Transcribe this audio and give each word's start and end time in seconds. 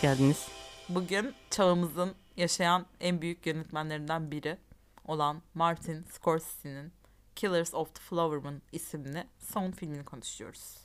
Hoş 0.00 0.02
geldiniz. 0.02 0.48
Bugün 0.88 1.34
çağımızın 1.50 2.14
yaşayan 2.36 2.86
en 3.00 3.22
büyük 3.22 3.46
yönetmenlerinden 3.46 4.30
biri 4.30 4.58
olan 5.06 5.42
Martin 5.54 6.04
Scorsese'nin 6.12 6.92
Killers 7.36 7.74
of 7.74 7.94
the 7.94 8.00
Flower 8.00 8.38
Moon 8.38 8.62
isimli 8.72 9.24
son 9.38 9.70
filmini 9.70 10.04
konuşuyoruz. 10.04 10.76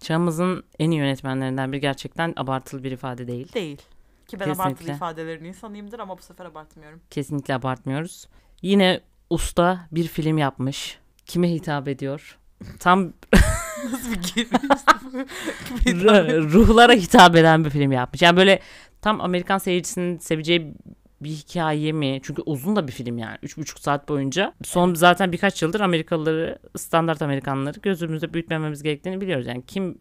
Çağımızın 0.00 0.64
en 0.78 0.90
iyi 0.90 0.98
yönetmenlerinden 0.98 1.72
biri 1.72 1.80
gerçekten 1.80 2.32
abartılı 2.36 2.84
bir 2.84 2.92
ifade 2.92 3.26
değil. 3.26 3.52
Değil. 3.52 3.82
Ki 4.26 4.40
ben 4.40 4.46
Kesinlikle. 4.46 4.62
abartılı 4.62 4.92
ifadelerin 4.92 5.44
insanıyımdır 5.44 5.98
ama 5.98 6.18
bu 6.18 6.22
sefer 6.22 6.44
abartmıyorum. 6.44 7.00
Kesinlikle 7.10 7.54
abartmıyoruz. 7.54 8.28
Yine 8.62 9.00
usta 9.30 9.88
bir 9.92 10.08
film 10.08 10.38
yapmış. 10.38 10.98
Kime 11.26 11.50
hitap 11.50 11.88
ediyor? 11.88 12.38
Tam 12.80 13.12
Nasıl 13.84 14.10
bir 14.10 14.16
giriş? 14.16 14.50
ru- 15.86 16.52
ruhlara 16.52 16.92
hitap 16.92 17.36
eden 17.36 17.64
bir 17.64 17.70
film 17.70 17.92
yapmış. 17.92 18.22
Yani 18.22 18.36
böyle 18.36 18.60
tam 19.02 19.20
Amerikan 19.20 19.58
seyircisinin 19.58 20.18
seveceği 20.18 20.74
bir 21.20 21.30
hikaye 21.30 21.92
mi? 21.92 22.20
Çünkü 22.22 22.42
uzun 22.46 22.76
da 22.76 22.86
bir 22.88 22.92
film 22.92 23.18
yani. 23.18 23.38
Üç 23.42 23.56
buçuk 23.56 23.78
saat 23.78 24.08
boyunca. 24.08 24.52
Son 24.64 24.94
zaten 24.94 25.32
birkaç 25.32 25.62
yıldır 25.62 25.80
Amerikalıları, 25.80 26.58
standart 26.76 27.22
Amerikanları 27.22 27.80
gözümüzde 27.80 28.34
büyütmememiz 28.34 28.82
gerektiğini 28.82 29.20
biliyoruz. 29.20 29.46
Yani 29.46 29.62
kim 29.66 29.98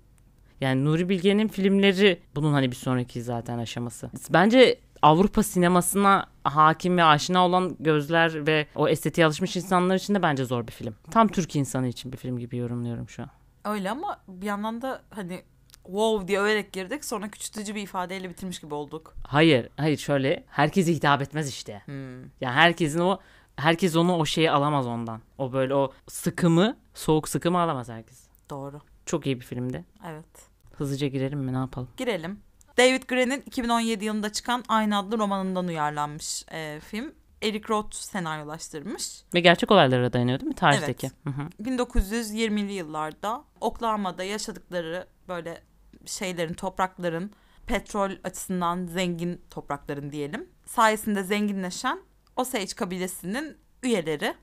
yani 0.61 0.85
Nuri 0.85 1.09
Bilge'nin 1.09 1.47
filmleri 1.47 2.19
bunun 2.35 2.53
hani 2.53 2.71
bir 2.71 2.75
sonraki 2.75 3.21
zaten 3.21 3.57
aşaması. 3.57 4.09
Bence 4.29 4.79
Avrupa 5.01 5.43
sinemasına 5.43 6.25
hakim 6.43 6.97
ve 6.97 7.03
aşina 7.03 7.45
olan 7.45 7.75
gözler 7.79 8.47
ve 8.47 8.67
o 8.75 8.87
estetiğe 8.87 9.27
alışmış 9.27 9.55
insanlar 9.55 9.95
için 9.95 10.15
de 10.15 10.21
bence 10.21 10.45
zor 10.45 10.67
bir 10.67 10.71
film. 10.71 10.95
Tam 11.11 11.27
Türk 11.27 11.55
insanı 11.55 11.87
için 11.87 12.11
bir 12.11 12.17
film 12.17 12.39
gibi 12.39 12.57
yorumluyorum 12.57 13.09
şu 13.09 13.23
an. 13.23 13.29
Öyle 13.65 13.91
ama 13.91 14.21
bir 14.27 14.45
yandan 14.45 14.81
da 14.81 15.01
hani 15.09 15.43
wow 15.83 16.27
diye 16.27 16.39
överek 16.39 16.73
girdik 16.73 17.05
sonra 17.05 17.29
küçültücü 17.29 17.75
bir 17.75 17.81
ifadeyle 17.81 18.29
bitirmiş 18.29 18.59
gibi 18.59 18.73
olduk. 18.73 19.15
Hayır, 19.27 19.69
hayır 19.77 19.97
şöyle 19.97 20.43
herkese 20.47 20.93
hitap 20.93 21.21
etmez 21.21 21.49
işte. 21.49 21.81
Hmm. 21.85 22.21
Yani 22.21 22.53
herkesin 22.53 22.99
o 22.99 23.19
herkes 23.55 23.95
onu 23.95 24.15
o 24.15 24.25
şeyi 24.25 24.51
alamaz 24.51 24.87
ondan. 24.87 25.21
O 25.37 25.53
böyle 25.53 25.75
o 25.75 25.91
sıkımı, 26.07 26.77
soğuk 26.93 27.29
sıkımı 27.29 27.59
alamaz 27.59 27.89
herkes. 27.89 28.27
Doğru. 28.49 28.81
Çok 29.05 29.25
iyi 29.25 29.39
bir 29.39 29.45
filmdi. 29.45 29.85
Evet. 30.07 30.49
Hızlıca 30.73 31.07
girelim 31.07 31.39
mi 31.39 31.53
ne 31.53 31.57
yapalım? 31.57 31.89
Girelim. 31.97 32.39
David 32.77 33.03
Gray'nin 33.03 33.43
2017 33.45 34.05
yılında 34.05 34.31
çıkan 34.31 34.63
aynı 34.67 34.97
adlı 34.97 35.17
romanından 35.17 35.67
uyarlanmış 35.67 36.45
e, 36.51 36.79
film. 36.79 37.13
Eric 37.45 37.69
Roth 37.69 37.95
senaryolaştırmış. 37.95 39.21
Ve 39.33 39.39
gerçek 39.39 39.71
olaylara 39.71 40.13
dayanıyor 40.13 40.39
değil 40.39 40.47
mi 40.47 40.55
tarihteki? 40.55 41.11
Hı 41.23 41.29
hı. 41.29 41.41
1920'li 41.63 42.73
yıllarda 42.73 43.43
Oklahoma'da 43.61 44.23
yaşadıkları 44.23 45.07
böyle 45.27 45.63
şeylerin, 46.05 46.53
toprakların 46.53 47.31
petrol 47.67 48.11
açısından 48.23 48.85
zengin 48.85 49.41
toprakların 49.49 50.11
diyelim. 50.11 50.49
Sayesinde 50.65 51.23
zenginleşen 51.23 51.99
Osage 52.35 52.75
kabilesinin 52.75 53.57
üyeleri, 53.83 54.33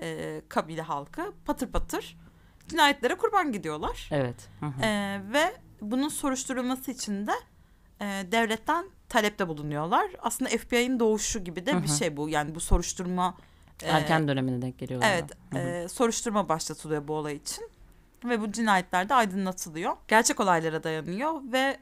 e, 0.00 0.42
kabile 0.48 0.82
halkı 0.82 1.32
patır 1.44 1.72
patır 1.72 2.16
cinayetlere 2.68 3.14
kurban 3.14 3.52
gidiyorlar. 3.52 4.08
Evet. 4.12 4.48
Hı 4.60 4.66
hı. 4.66 4.82
Ee, 4.82 5.20
ve 5.32 5.56
bunun 5.80 6.08
soruşturulması 6.08 6.90
için 6.90 7.26
de 7.26 7.32
e, 8.00 8.04
devletten 8.32 8.86
talepte 9.08 9.48
bulunuyorlar. 9.48 10.10
Aslında 10.22 10.50
FBI'nin 10.50 11.00
doğuşu 11.00 11.44
gibi 11.44 11.66
de 11.66 11.72
Hı 11.72 11.82
bir 11.82 11.88
şey 11.88 12.16
bu. 12.16 12.28
Yani 12.28 12.54
bu 12.54 12.60
soruşturma 12.60 13.36
e, 13.82 13.86
Erken 13.88 14.28
dönemine 14.28 14.62
denk 14.62 14.78
geliyor. 14.78 15.02
evet 15.04 15.24
Hı 15.52 15.58
hı. 15.58 15.62
e, 15.62 15.88
soruşturma 15.88 16.48
başlatılıyor 16.48 17.08
bu 17.08 17.14
olay 17.14 17.36
için 17.36 17.70
ve 18.24 18.40
bu 18.40 18.52
cinayetler 18.52 19.08
de 19.08 19.14
aydınlatılıyor. 19.14 19.96
Gerçek 20.08 20.40
olaylara 20.40 20.82
dayanıyor 20.84 21.32
ve 21.52 21.76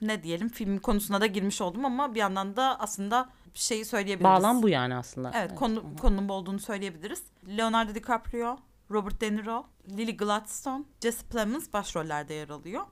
ne 0.00 0.22
diyelim 0.22 0.48
film 0.48 0.78
konusuna 0.78 1.20
da 1.20 1.26
girmiş 1.26 1.60
oldum 1.60 1.84
ama 1.84 2.14
bir 2.14 2.20
yandan 2.20 2.56
da 2.56 2.80
aslında 2.80 3.28
şeyi 3.54 3.84
söyleyebiliriz. 3.84 4.24
Bağlam 4.24 4.62
bu 4.62 4.68
yani 4.68 4.94
aslında. 4.94 5.32
Evet, 5.34 5.54
konu, 5.54 5.96
konunun 6.00 6.28
bu 6.28 6.32
olduğunu 6.32 6.58
söyleyebiliriz. 6.58 7.22
Leonardo 7.56 7.94
DiCaprio, 7.94 8.58
Robert 8.90 9.20
De 9.20 9.32
Niro, 9.36 9.66
Lily 9.88 10.16
Gladstone, 10.16 10.84
Jesse 11.02 11.26
Plemons 11.26 11.72
başrollerde 11.72 12.34
yer 12.34 12.48
alıyor. 12.48 12.82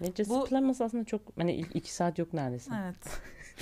Ve 0.00 0.12
Jesse 0.16 0.30
bu- 0.30 0.44
Plemons 0.44 0.80
aslında 0.80 1.04
çok 1.04 1.20
hani 1.38 1.52
ilk 1.54 1.76
iki 1.76 1.94
saat 1.94 2.18
yok 2.18 2.32
neredeyse. 2.32 2.70
Evet. 2.84 2.96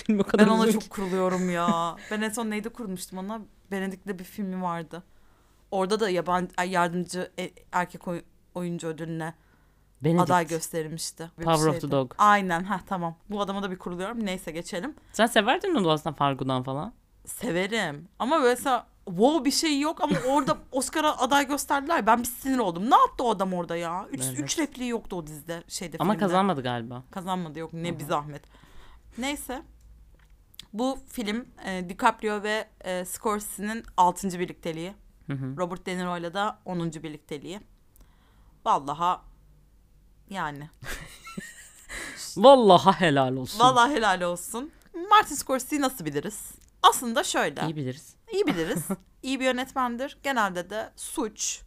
Film 0.06 0.18
o 0.20 0.22
kadar 0.24 0.46
Ben 0.46 0.50
ona 0.52 0.72
çok 0.72 0.82
ki. 0.82 0.88
kuruluyorum 0.88 1.50
ya. 1.50 1.96
Ben 2.10 2.20
en 2.22 2.30
son 2.30 2.50
neydi 2.50 2.68
kurmuştum 2.68 3.18
ona? 3.18 3.40
Benedik'le 3.70 4.18
bir 4.18 4.24
filmi 4.24 4.62
vardı. 4.62 5.02
Orada 5.70 6.00
da 6.00 6.10
yabancı 6.10 6.52
yardımcı 6.66 7.30
e- 7.38 7.50
erkek 7.72 8.08
oy- 8.08 8.22
oyuncu 8.54 8.86
ödülüne 8.88 9.34
Benedict. 10.04 10.22
aday 10.22 10.46
gösterilmişti. 10.46 11.30
Power 11.44 11.66
of 11.66 11.80
the. 11.80 11.90
Dog. 11.90 12.14
Aynen. 12.18 12.64
Ha 12.64 12.80
tamam. 12.86 13.16
Bu 13.30 13.40
adama 13.40 13.62
da 13.62 13.70
bir 13.70 13.78
kuruluyorum. 13.78 14.26
Neyse 14.26 14.50
geçelim. 14.50 14.94
Sen 15.12 15.26
severdin 15.26 15.74
onu 15.74 15.90
aslında 15.90 16.16
Fargo'dan 16.16 16.62
falan. 16.62 16.92
Severim. 17.26 18.08
Ama 18.18 18.38
mesela 18.38 18.86
wow 19.06 19.44
bir 19.44 19.50
şey 19.50 19.80
yok 19.80 20.00
ama 20.00 20.16
orada 20.28 20.58
Oscar'a 20.72 21.18
aday 21.18 21.46
gösterdiler. 21.48 22.06
Ben 22.06 22.18
bir 22.18 22.24
sinir 22.24 22.58
oldum. 22.58 22.90
Ne 22.90 22.96
yaptı 22.96 23.24
o 23.24 23.30
adam 23.30 23.54
orada 23.54 23.76
ya? 23.76 24.06
Üç, 24.12 24.22
Evet. 24.24 24.40
üç 24.40 24.58
repliği 24.58 24.88
yoktu 24.90 25.16
o 25.16 25.26
dizide. 25.26 25.62
Şeyde 25.68 25.96
Ama 26.00 26.12
filmde. 26.12 26.24
kazanmadı 26.24 26.62
galiba. 26.62 27.02
Kazanmadı 27.10 27.58
yok 27.58 27.72
ne 27.72 27.98
bir 27.98 28.04
zahmet. 28.04 28.42
Neyse. 29.18 29.62
Bu 30.78 30.98
film 31.08 31.48
e, 31.64 31.88
DiCaprio 31.88 32.42
ve 32.42 32.68
e, 32.80 33.04
Scorsese'nin 33.04 33.84
6. 33.96 34.38
birlikteliği. 34.38 34.94
Hı 35.26 35.32
hı. 35.32 35.56
Robert 35.56 35.86
De 35.86 35.98
Niro'yla 35.98 36.34
da 36.34 36.58
10. 36.64 36.92
birlikteliği. 36.92 37.60
Vallaha 38.64 39.22
yani. 40.30 40.70
Vallahi 42.36 43.00
helal 43.00 43.36
olsun. 43.36 43.60
Vallahi 43.60 43.92
helal 43.92 44.20
olsun. 44.20 44.72
Martin 45.10 45.34
Scorsese'yi 45.34 45.82
nasıl 45.82 46.04
biliriz? 46.04 46.52
Aslında 46.82 47.24
şöyle. 47.24 47.62
İyi 47.66 47.76
biliriz. 47.76 48.14
İyi 48.32 48.46
biliriz. 48.46 48.84
İyi 49.22 49.40
bir 49.40 49.44
yönetmendir. 49.44 50.18
Genelde 50.22 50.70
de 50.70 50.92
suç, 50.96 51.62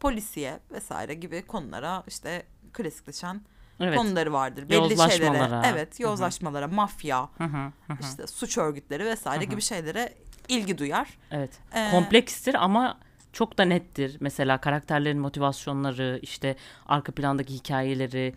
polisiye 0.00 0.60
vesaire 0.70 1.14
gibi 1.14 1.46
konulara 1.46 2.04
işte 2.06 2.46
klasikleşen 2.72 3.40
Evet. 3.82 3.98
konuları 3.98 4.32
vardır. 4.32 4.68
Belli 4.68 5.10
şeylere. 5.10 5.62
Evet, 5.66 6.00
yozlaşmalara, 6.00 6.68
mafya, 6.68 7.28
Hı 7.38 7.44
hı, 7.44 7.72
hı 7.86 7.92
hı. 7.92 7.96
işte 8.00 8.26
suç 8.26 8.58
örgütleri 8.58 9.04
vesaire 9.04 9.44
gibi 9.44 9.62
şeylere 9.62 10.14
ilgi 10.48 10.78
duyar. 10.78 11.08
Evet. 11.30 11.50
Ee, 11.74 11.90
Komplekstir 11.90 12.54
ama 12.54 12.98
çok 13.32 13.58
da 13.58 13.64
nettir. 13.64 14.16
Mesela 14.20 14.58
karakterlerin 14.58 15.18
motivasyonları, 15.18 16.18
işte 16.22 16.56
arka 16.86 17.12
plandaki 17.12 17.54
hikayeleri 17.54 18.34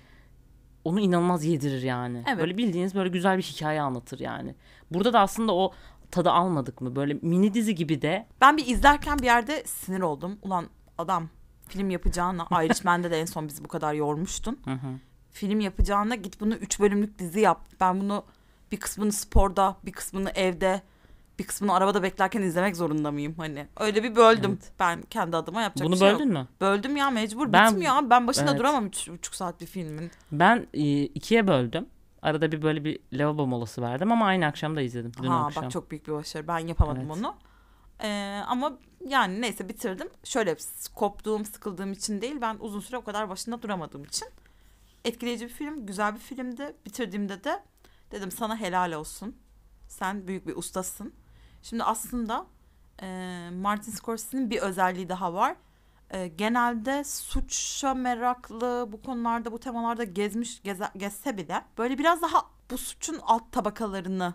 onu 0.84 1.00
inanılmaz 1.00 1.46
yedirir 1.46 1.82
yani. 1.82 2.24
Evet. 2.28 2.40
Böyle 2.40 2.58
bildiğiniz 2.58 2.96
böyle 2.96 3.10
güzel 3.10 3.38
bir 3.38 3.44
hikaye 3.44 3.82
anlatır 3.82 4.20
yani. 4.20 4.56
Burada 4.92 5.14
da 5.14 5.20
aslında 5.20 5.56
o 5.56 5.74
tadı 6.12 6.32
almadık 6.32 6.82
mı? 6.82 6.96
Böyle 6.96 7.14
mini 7.22 7.54
dizi 7.54 7.76
gibi 7.76 8.02
de 8.02 8.28
Ben 8.42 8.58
bir 8.58 8.68
izlerken 8.68 9.20
bir 9.20 9.26
yerde 9.26 9.64
sinir 9.66 10.02
oldum. 10.02 10.38
Ulan 10.42 10.66
adam 10.98 11.30
film 11.68 11.90
yapacağına 11.90 12.48
Irishman'de 12.64 13.12
de 13.12 13.20
en 13.20 13.26
son 13.26 13.48
bizi 13.48 13.64
bu 13.64 13.68
kadar 13.68 13.94
yormuştun. 13.94 14.60
Hı 14.66 14.72
hı. 14.72 15.00
Film 15.36 15.60
yapacağına 15.60 16.16
git 16.16 16.40
bunu 16.42 16.54
üç 16.56 16.80
bölümlük 16.80 17.20
dizi 17.20 17.40
yap. 17.40 17.62
Ben 17.82 18.00
bunu 18.00 18.24
bir 18.72 18.80
kısmını 18.80 19.12
sporda, 19.12 19.78
bir 19.86 19.92
kısmını 19.92 20.30
evde, 20.30 20.82
bir 21.40 21.44
kısmını 21.44 21.74
arabada 21.74 22.04
beklerken 22.04 22.42
izlemek 22.42 22.76
zorunda 22.76 23.12
mıyım? 23.12 23.36
Hani 23.38 23.68
öyle 23.80 24.04
bir 24.04 24.16
böldüm. 24.16 24.52
Evet. 24.52 24.72
Ben 24.80 25.02
kendi 25.02 25.38
adıma 25.38 25.62
yapacak 25.62 25.88
bunu 25.88 25.98
şey 25.98 26.08
böldün 26.14 26.26
yok. 26.26 26.34
mü? 26.34 26.48
Böldüm 26.62 26.96
ya 26.96 27.10
mecbur 27.10 27.54
Ben- 27.54 27.72
bitmiyor 27.72 27.96
abi. 27.96 28.10
Ben 28.10 28.28
başında 28.28 28.50
Evet. 28.50 28.60
duramam 28.60 28.86
üç 28.86 29.10
buçuk 29.10 29.36
saat 29.36 29.62
bir 29.62 29.66
filmin. 29.66 30.12
Ben 30.32 30.68
e, 30.74 31.02
ikiye 31.02 31.48
böldüm. 31.48 31.86
Arada 32.22 32.52
bir 32.52 32.62
böyle 32.62 32.84
bir 32.84 33.00
lavabo 33.14 33.48
molası 33.48 33.82
verdim 33.82 34.12
ama 34.12 34.26
aynı 34.26 34.46
akşam 34.46 34.76
da 34.76 34.82
izledim. 34.82 35.12
Dün 35.22 35.28
ha 35.28 35.46
akşam. 35.46 35.64
bak 35.64 35.72
çok 35.72 35.92
büyük 35.92 36.08
bir 36.08 36.14
başarı. 36.14 36.48
Ben 36.48 36.60
yapamadım 36.60 37.04
Evet. 37.06 37.18
onu. 37.18 37.36
Ee, 38.04 38.42
ama 38.48 38.74
yani 39.08 39.42
neyse 39.42 39.70
bitirdim. 39.70 40.10
Şöyle 40.24 40.56
koptuğum, 40.96 41.46
sıkıldığım 41.46 41.92
için 41.92 42.22
değil. 42.22 42.36
Ben 42.42 42.58
uzun 42.60 42.80
süre 42.80 42.98
o 42.98 43.04
kadar 43.04 43.30
başında 43.30 43.62
duramadığım 43.62 44.04
için. 44.04 44.28
Etkileyici 45.06 45.46
bir 45.46 45.54
film, 45.54 45.86
güzel 45.86 46.14
bir 46.14 46.20
filmdi. 46.20 46.76
Bitirdiğimde 46.86 47.44
de 47.44 47.64
dedim 48.12 48.32
sana 48.32 48.58
helal 48.58 48.92
olsun. 48.92 49.36
Sen 49.88 50.28
büyük 50.28 50.48
bir 50.48 50.56
ustasın. 50.56 51.14
Şimdi 51.62 51.84
aslında 51.84 52.46
e, 53.02 53.08
Martin 53.54 53.92
Scorsese'nin 53.92 54.50
bir 54.50 54.58
özelliği 54.58 55.10
daha 55.10 55.34
var. 55.34 55.56
E, 56.12 56.28
genelde 56.28 57.04
suça 57.04 57.94
meraklı 57.94 58.90
bu 58.92 59.02
konularda 59.02 59.52
bu 59.52 59.60
temalarda 59.60 60.04
gezmiş 60.04 60.62
geze, 60.64 60.90
gezse 60.98 61.38
bile 61.38 61.66
böyle 61.78 61.98
biraz 61.98 62.22
daha 62.22 62.46
bu 62.72 62.78
suçun 62.78 63.20
alt 63.22 63.52
tabakalarını 63.52 64.34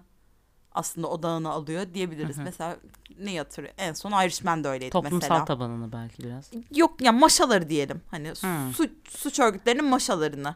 aslında 0.72 1.08
odağına 1.08 1.50
alıyor 1.50 1.86
diyebiliriz. 1.94 2.36
Hı 2.36 2.40
hı. 2.40 2.44
Mesela 2.44 2.76
ne 3.18 3.32
yatırıyor? 3.32 3.72
En 3.78 3.92
son 3.92 4.24
Irishman 4.24 4.64
de 4.64 4.68
öyleydi 4.68 4.92
Toplumsal 4.92 5.16
mesela. 5.16 5.44
tabanını 5.44 5.92
belki 5.92 6.22
biraz. 6.24 6.50
Yok 6.74 7.00
ya 7.00 7.12
maşaları 7.12 7.68
diyelim. 7.68 8.02
Hani 8.10 8.28
Hı. 8.28 8.72
suç, 8.74 8.90
suç 9.08 9.40
örgütlerinin 9.40 9.84
maşalarını. 9.84 10.54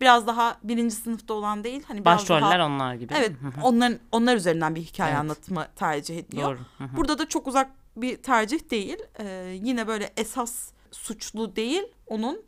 Biraz 0.00 0.26
daha 0.26 0.56
birinci 0.62 0.94
sınıfta 0.94 1.34
olan 1.34 1.64
değil. 1.64 1.82
Hani 1.88 2.04
biraz 2.04 2.20
Başroller 2.20 2.58
daha, 2.58 2.66
onlar 2.66 2.94
gibi. 2.94 3.14
Evet 3.16 3.32
Hı 3.40 3.46
hı. 3.46 3.62
onların 3.62 3.98
onlar 4.12 4.36
üzerinden 4.36 4.74
bir 4.74 4.80
hikaye 4.80 5.10
Evet. 5.10 5.20
anlatımı 5.20 5.66
tercih 5.76 6.18
ediyor. 6.18 6.48
Doğru. 6.48 6.58
Hı 6.78 6.84
hı. 6.84 6.96
Burada 6.96 7.18
da 7.18 7.28
çok 7.28 7.46
uzak 7.46 7.70
bir 7.96 8.16
tercih 8.22 8.70
değil. 8.70 8.98
Ee, 9.18 9.58
yine 9.62 9.86
böyle 9.86 10.12
esas 10.16 10.70
suçlu 10.90 11.56
değil. 11.56 11.82
Onun 12.06 12.42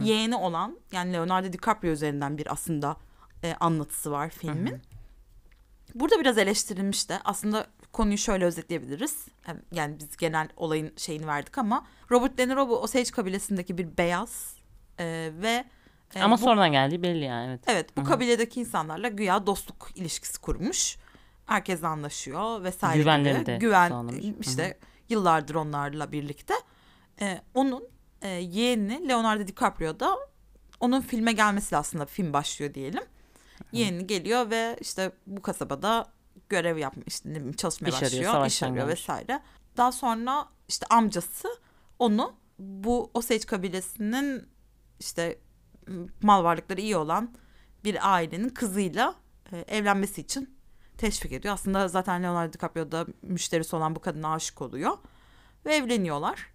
yeğeni 0.00 0.36
olan 0.36 0.78
yani 0.92 1.12
Leonardo 1.12 1.52
DiCaprio 1.52 1.90
üzerinden 1.90 2.38
bir 2.38 2.52
aslında 2.52 2.96
e, 3.44 3.54
anlatısı 3.60 4.10
var 4.10 4.30
filmin. 4.30 4.80
Burada 6.00 6.20
biraz 6.20 6.38
eleştirilmiş 6.38 7.08
de 7.08 7.18
aslında 7.24 7.66
konuyu 7.92 8.18
şöyle 8.18 8.44
özetleyebiliriz. 8.44 9.26
Yani 9.72 9.96
biz 10.00 10.16
genel 10.16 10.48
olayın 10.56 10.92
şeyini 10.96 11.26
verdik 11.26 11.58
ama 11.58 11.86
Robert 12.10 12.38
De 12.38 12.48
Niro 12.48 12.68
bu 12.68 12.78
Osage 12.78 13.10
kabilesindeki 13.10 13.78
bir 13.78 13.96
beyaz 13.98 14.56
e, 14.98 15.30
ve 15.42 15.64
e, 16.14 16.22
Ama 16.22 16.36
bu- 16.36 16.40
sonradan 16.40 16.72
geldiği 16.72 17.02
belli 17.02 17.24
yani 17.24 17.48
evet. 17.48 17.60
Evet 17.66 17.96
bu 17.96 18.00
Hı 18.00 18.04
hı. 18.04 18.08
kabiledeki 18.08 18.60
insanlarla 18.60 19.08
güya 19.08 19.46
dostluk 19.46 19.90
ilişkisi 19.94 20.40
kurmuş. 20.40 20.96
Herkesle 21.46 21.86
anlaşıyor 21.86 22.62
vesaire 22.64 22.98
Güvenleri 22.98 23.34
gibi. 23.38 23.46
de 23.46 23.56
Güven 23.56 23.88
sağlamış. 23.88 24.24
İşte 24.40 24.78
yıllardır 25.08 25.54
onlarla 25.54 26.12
birlikte. 26.12 26.54
Ee, 27.20 27.40
onun 27.54 27.84
e, 28.22 28.28
yeğeni 28.28 29.08
Leonardo 29.08 29.46
DiCaprio 29.46 30.00
da 30.00 30.16
onun 30.80 31.00
filme 31.00 31.32
gelmesiyle 31.32 31.76
aslında 31.76 32.06
film 32.06 32.32
başlıyor 32.32 32.74
diyelim. 32.74 33.02
Yeğeni 33.72 34.06
geliyor 34.06 34.50
ve 34.50 34.76
işte 34.80 35.12
bu 35.26 35.42
kasabada 35.42 36.06
görev 36.48 36.78
yapmış, 36.78 37.22
çalışmaya 37.56 37.88
İş 37.88 37.94
arıyor, 37.94 38.10
başlıyor, 38.12 38.24
iş 38.24 38.30
savaştan 38.30 38.70
arıyor 38.70 38.88
vesaire. 38.88 39.42
Daha 39.76 39.92
sonra 39.92 40.48
işte 40.68 40.86
amcası 40.90 41.48
onu 41.98 42.34
bu 42.58 43.10
Osage 43.14 43.46
kabilesinin 43.46 44.48
işte 45.00 45.38
mal 46.22 46.44
varlıkları 46.44 46.80
iyi 46.80 46.96
olan 46.96 47.34
bir 47.84 48.14
ailenin 48.14 48.48
kızıyla 48.48 49.14
e, 49.52 49.58
evlenmesi 49.58 50.20
için 50.20 50.56
teşvik 50.98 51.32
ediyor. 51.32 51.54
Aslında 51.54 51.88
zaten 51.88 52.22
Leonardo 52.22 52.52
DiCaprio 52.52 52.92
da 52.92 53.06
müşterisi 53.22 53.76
olan 53.76 53.94
bu 53.96 54.00
kadına 54.00 54.34
aşık 54.34 54.62
oluyor 54.62 54.98
ve 55.66 55.74
evleniyorlar. 55.74 56.52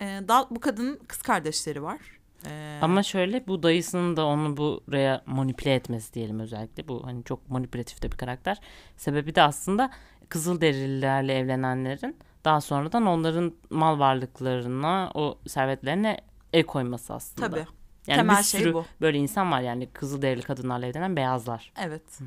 E, 0.00 0.04
daha 0.28 0.50
bu 0.50 0.60
kadının 0.60 0.96
kız 1.08 1.22
kardeşleri 1.22 1.82
var. 1.82 2.17
E, 2.46 2.78
Ama 2.82 3.02
şöyle 3.02 3.46
bu 3.46 3.62
dayısının 3.62 4.16
da 4.16 4.26
onu 4.26 4.56
buraya 4.56 5.22
manipüle 5.26 5.74
etmesi 5.74 6.14
diyelim 6.14 6.40
özellikle. 6.40 6.88
Bu 6.88 7.06
hani 7.06 7.24
çok 7.24 7.50
manipülatif 7.50 8.02
de 8.02 8.12
bir 8.12 8.16
karakter. 8.16 8.58
Sebebi 8.96 9.34
de 9.34 9.42
aslında 9.42 9.90
Kızılderililerle 10.28 11.38
evlenenlerin 11.38 12.16
daha 12.44 12.60
sonradan 12.60 13.06
onların 13.06 13.54
mal 13.70 13.98
varlıklarına, 13.98 15.10
o 15.14 15.38
servetlerine 15.46 16.20
el 16.52 16.62
koyması 16.64 17.14
aslında. 17.14 17.50
tabii. 17.50 17.66
Yani 18.06 18.16
temel 18.18 18.38
bir 18.38 18.42
şey 18.42 18.60
sürü 18.60 18.74
bu. 18.74 18.84
böyle 19.00 19.18
insan 19.18 19.52
var 19.52 19.60
yani 19.60 19.86
Kızılderili 19.86 20.42
kadınlarla 20.42 20.86
evlenen 20.86 21.16
beyazlar. 21.16 21.72
Evet. 21.80 22.18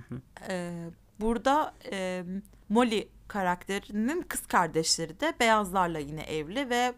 E, 0.50 0.74
burada 1.20 1.74
e, 1.92 2.24
Molly 2.70 3.08
karakterinin 3.28 4.22
kız 4.22 4.48
kardeşleri 4.48 5.20
de 5.20 5.34
beyazlarla 5.40 6.00
yine 6.00 6.22
evli 6.22 6.70
ve 6.70 6.94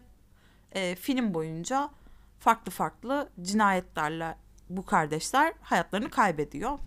e, 0.72 0.94
film 0.94 1.34
boyunca 1.34 1.90
farklı 2.44 2.72
farklı 2.72 3.28
cinayetlerle 3.42 4.36
bu 4.70 4.86
kardeşler 4.86 5.52
hayatlarını 5.62 6.10
kaybediyor. 6.10 6.78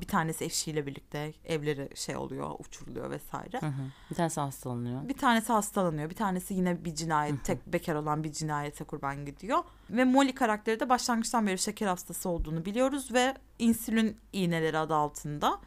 Bir 0.00 0.06
tanesi 0.06 0.44
eşiyle 0.44 0.86
birlikte 0.86 1.34
evleri 1.44 1.88
şey 1.94 2.16
oluyor, 2.16 2.50
uçuruluyor 2.58 3.10
vesaire. 3.10 3.60
Hı 3.60 3.66
hı. 3.66 3.82
Bir 4.10 4.14
tanesi 4.14 4.40
hastalanıyor. 4.40 5.08
Bir 5.08 5.16
tanesi 5.16 5.52
hastalanıyor. 5.52 6.10
Bir 6.10 6.14
tanesi 6.14 6.54
yine 6.54 6.84
bir 6.84 6.94
cinayet, 6.94 7.44
tek 7.44 7.66
bekar 7.66 7.94
olan 7.94 8.24
bir 8.24 8.32
cinayete 8.32 8.84
kurban 8.84 9.24
gidiyor. 9.24 9.58
Ve 9.90 10.04
Molly 10.04 10.34
karakteri 10.34 10.80
de 10.80 10.88
başlangıçtan 10.88 11.46
beri 11.46 11.58
şeker 11.58 11.86
hastası 11.86 12.28
olduğunu 12.28 12.64
biliyoruz 12.64 13.14
ve 13.14 13.34
insülin 13.58 14.16
iğneleri 14.32 14.78
adı 14.78 14.94
altında. 14.94 15.60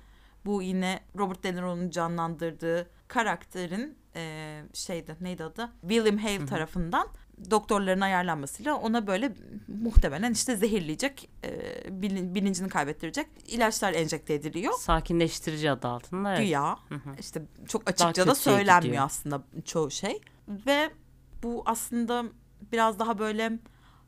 Bu 0.45 0.63
iğne 0.63 0.99
Robert 1.17 1.43
De 1.43 1.55
Niro'nun 1.55 1.89
canlandırdığı 1.89 2.89
karakterin 3.07 3.97
e, 4.15 4.61
şeydi 4.73 5.15
neydi 5.21 5.43
adı? 5.43 5.71
William 5.81 6.17
Hale 6.17 6.45
tarafından 6.45 7.07
doktorların 7.51 8.01
ayarlanmasıyla 8.01 8.75
ona 8.75 9.07
böyle 9.07 9.35
muhtemelen 9.67 10.31
işte 10.31 10.55
zehirleyecek, 10.55 11.29
e, 11.43 11.49
bilin- 12.01 12.35
bilincini 12.35 12.69
kaybettirecek 12.69 13.27
ilaçlar 13.47 13.93
enjekte 13.93 14.33
ediliyor. 14.33 14.73
Sakinleştirici 14.73 15.71
adı 15.71 15.87
altında. 15.87 16.29
Evet. 16.29 16.39
Güya 16.39 16.77
Hı 16.89 16.95
hı. 16.95 17.09
işte 17.19 17.41
çok 17.67 17.89
açıkça 17.89 18.27
da 18.27 18.35
söylenmiyor 18.35 18.81
gidiyor. 18.81 19.03
aslında 19.05 19.43
çoğu 19.65 19.91
şey. 19.91 20.21
Ve 20.47 20.89
bu 21.43 21.63
aslında 21.65 22.23
biraz 22.71 22.99
daha 22.99 23.19
böyle 23.19 23.59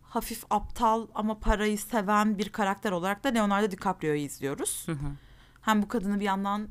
hafif 0.01 0.43
aptal 0.49 1.07
ama 1.15 1.39
parayı 1.39 1.77
seven 1.77 2.37
bir 2.37 2.49
karakter 2.49 2.91
olarak 2.91 3.23
da 3.23 3.29
Leonardo 3.29 3.71
DiCaprio'yu 3.71 4.19
izliyoruz. 4.21 4.83
Hı 4.85 4.91
hı. 4.91 5.07
Hem 5.61 5.81
bu 5.81 5.87
kadını 5.87 6.19
bir 6.19 6.25
yandan 6.25 6.67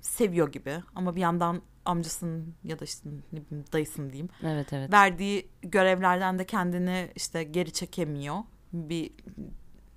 seviyor 0.00 0.52
gibi 0.52 0.82
ama 0.94 1.16
bir 1.16 1.20
yandan 1.20 1.62
amcasının 1.84 2.54
ya 2.64 2.78
da 2.78 2.84
işte 2.84 3.08
ne 3.32 3.40
bileyim 3.46 3.64
dayısının 3.72 4.10
diyeyim 4.10 4.28
Evet 4.42 4.72
evet. 4.72 4.92
verdiği 4.92 5.48
görevlerden 5.62 6.38
de 6.38 6.46
kendini 6.46 7.10
işte 7.16 7.44
geri 7.44 7.72
çekemiyor. 7.72 8.36
Bir 8.72 9.10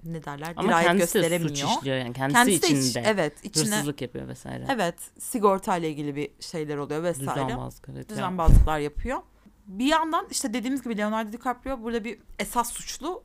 ne 0.04 0.24
derler 0.24 0.54
Ama 0.56 0.68
dirayet 0.70 0.88
kendisi 0.88 1.22
de 1.22 1.40
suç 1.40 1.64
işliyor 1.64 1.98
yani. 1.98 2.14
Kendisi, 2.14 2.34
Kendisi 2.34 2.62
de 2.62 2.68
iç- 2.80 2.86
içinde. 2.90 3.04
evet 3.08 3.34
içine 3.46 3.64
Hırsızlık 3.64 4.02
yapıyor 4.02 4.28
vesaire. 4.28 4.66
Evet, 4.70 4.96
sigorta 5.20 5.78
ile 5.78 5.90
ilgili 5.90 6.16
bir 6.16 6.30
şeyler 6.40 6.78
oluyor 6.78 7.04
vesaire. 7.04 7.46
Düzenbazlık 7.46 7.90
evet. 7.90 8.10
Düzenbazlıklar 8.10 8.80
yapıyor. 8.80 9.20
Bir 9.68 9.86
yandan 9.86 10.28
işte 10.32 10.54
dediğimiz 10.54 10.84
gibi 10.84 10.98
Leonardo 10.98 11.32
DiCaprio 11.32 11.84
burada 11.84 12.04
bir 12.04 12.20
esas 12.40 12.72
suçlu 12.72 13.24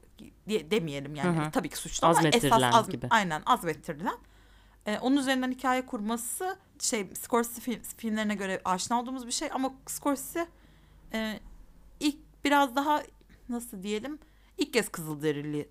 diye 0.48 0.70
demeyelim 0.70 1.14
yani. 1.14 1.38
Hı 1.38 1.42
hı. 1.46 1.50
Tabii 1.50 1.68
ki 1.68 1.76
suçlu 1.76 2.06
ama 2.06 2.28
esas 2.28 2.88
gibi. 2.88 3.06
aynen 3.10 3.42
azmettirilen. 3.46 4.18
Ee, 4.86 4.98
onun 4.98 5.16
üzerinden 5.16 5.50
hikaye 5.50 5.86
kurması 5.86 6.56
şey 6.82 7.10
Scorsese 7.14 7.60
film- 7.60 7.82
filmlerine 7.96 8.34
göre 8.34 8.60
aşina 8.64 9.00
olduğumuz 9.00 9.26
bir 9.26 9.32
şey 9.32 9.48
ama 9.52 9.72
Scorsese 9.86 10.46
e, 11.12 11.40
ilk 12.00 12.16
biraz 12.44 12.76
daha 12.76 13.02
nasıl 13.48 13.82
diyelim 13.82 14.18
ilk 14.58 14.72
kez 14.72 14.88
Kızılderili 14.88 15.68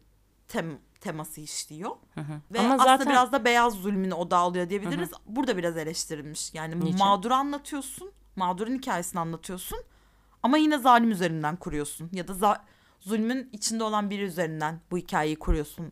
tem, 0.47 0.79
teması 1.01 1.41
işliyor. 1.41 1.91
Hı 2.15 2.21
hı. 2.21 2.41
Ve 2.51 2.59
Ama 2.59 2.73
aslında 2.73 2.83
zaten 2.83 3.09
biraz 3.09 3.31
da 3.31 3.45
beyaz 3.45 3.73
zulmünü 3.73 4.13
odağı 4.13 4.39
alıyor 4.39 4.69
diyebiliriz. 4.69 5.09
Burada 5.25 5.57
biraz 5.57 5.77
eleştirilmiş. 5.77 6.53
Yani 6.53 6.79
Niçin? 6.79 6.97
mağduru 6.99 7.33
anlatıyorsun. 7.33 8.11
Mağdurun 8.35 8.75
hikayesini 8.75 9.19
anlatıyorsun. 9.19 9.77
Ama 10.43 10.57
yine 10.57 10.77
zalim 10.77 11.11
üzerinden 11.11 11.55
kuruyorsun. 11.55 12.09
Ya 12.13 12.27
da 12.27 12.31
za- 12.33 12.59
zulmün 12.99 13.49
içinde 13.53 13.83
olan 13.83 14.09
biri 14.09 14.21
üzerinden 14.23 14.79
bu 14.91 14.97
hikayeyi 14.97 15.35
kuruyorsun 15.35 15.91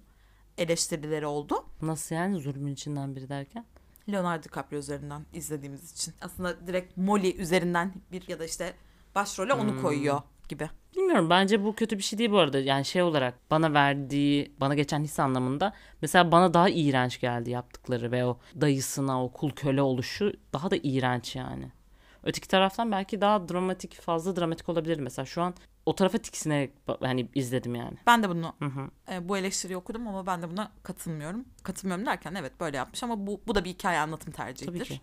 eleştirileri 0.57 1.25
oldu. 1.25 1.65
nasıl 1.81 2.15
yani 2.15 2.39
zulmün 2.39 2.73
içinden 2.73 3.15
biri 3.15 3.29
derken? 3.29 3.65
Leonardo 4.11 4.43
DiCaprio 4.43 4.79
üzerinden 4.79 5.25
izlediğimiz 5.33 5.91
için. 5.91 6.13
Aslında 6.21 6.67
direkt 6.67 6.97
Molly 6.97 7.41
üzerinden 7.41 7.93
bir 8.11 8.27
ya 8.27 8.39
da 8.39 8.45
işte 8.45 8.73
başrole 9.15 9.53
onu 9.53 9.71
Hmm. 9.71 9.81
koyuyor 9.81 10.21
gibi. 10.49 10.69
Bilmiyorum 10.95 11.29
bence 11.29 11.63
bu 11.63 11.75
kötü 11.75 11.97
bir 11.97 12.03
şey 12.03 12.19
değil 12.19 12.31
bu 12.31 12.37
arada. 12.39 12.59
Yani 12.59 12.85
şey 12.85 13.01
olarak 13.01 13.33
bana 13.51 13.73
verdiği, 13.73 14.53
bana 14.59 14.75
geçen 14.75 15.03
his 15.03 15.19
anlamında 15.19 15.73
mesela 16.01 16.31
bana 16.31 16.53
daha 16.53 16.69
iğrenç 16.69 17.19
geldi 17.19 17.49
yaptıkları 17.49 18.11
ve 18.11 18.25
o 18.25 18.37
dayısına 18.61 19.23
o 19.23 19.31
kul 19.31 19.51
köle 19.51 19.81
oluşu 19.81 20.33
daha 20.53 20.71
da 20.71 20.75
iğrenç 20.83 21.35
yani. 21.35 21.71
Öteki 22.23 22.47
taraftan 22.47 22.91
belki 22.91 23.21
daha 23.21 23.49
dramatik, 23.49 24.01
fazla 24.01 24.35
dramatik 24.35 24.69
olabilir 24.69 24.99
mesela. 24.99 25.25
Şu 25.25 25.41
an 25.41 25.53
o 25.89 25.95
tarafa 25.95 26.17
tiksinerek 26.17 26.71
hani 27.01 27.29
izledim 27.35 27.75
yani. 27.75 27.97
Ben 28.07 28.23
de 28.23 28.29
bunu 28.29 28.53
Hı 28.59 28.65
hı. 28.65 28.89
e, 29.13 29.29
bu 29.29 29.37
eleştiriyi 29.37 29.77
okudum 29.77 30.07
ama 30.07 30.25
ben 30.25 30.41
de 30.41 30.49
buna 30.51 30.71
katılmıyorum. 30.83 31.45
Katılmıyorum 31.63 32.05
derken 32.05 32.35
evet 32.35 32.59
böyle 32.59 32.77
yapmış 32.77 33.03
ama 33.03 33.27
bu, 33.27 33.41
bu 33.47 33.55
da 33.55 33.65
bir 33.65 33.69
hikaye 33.69 33.99
anlatım 33.99 34.33
tercihidir. 34.33 34.79
Tabii 34.79 34.87
ki. 34.87 35.01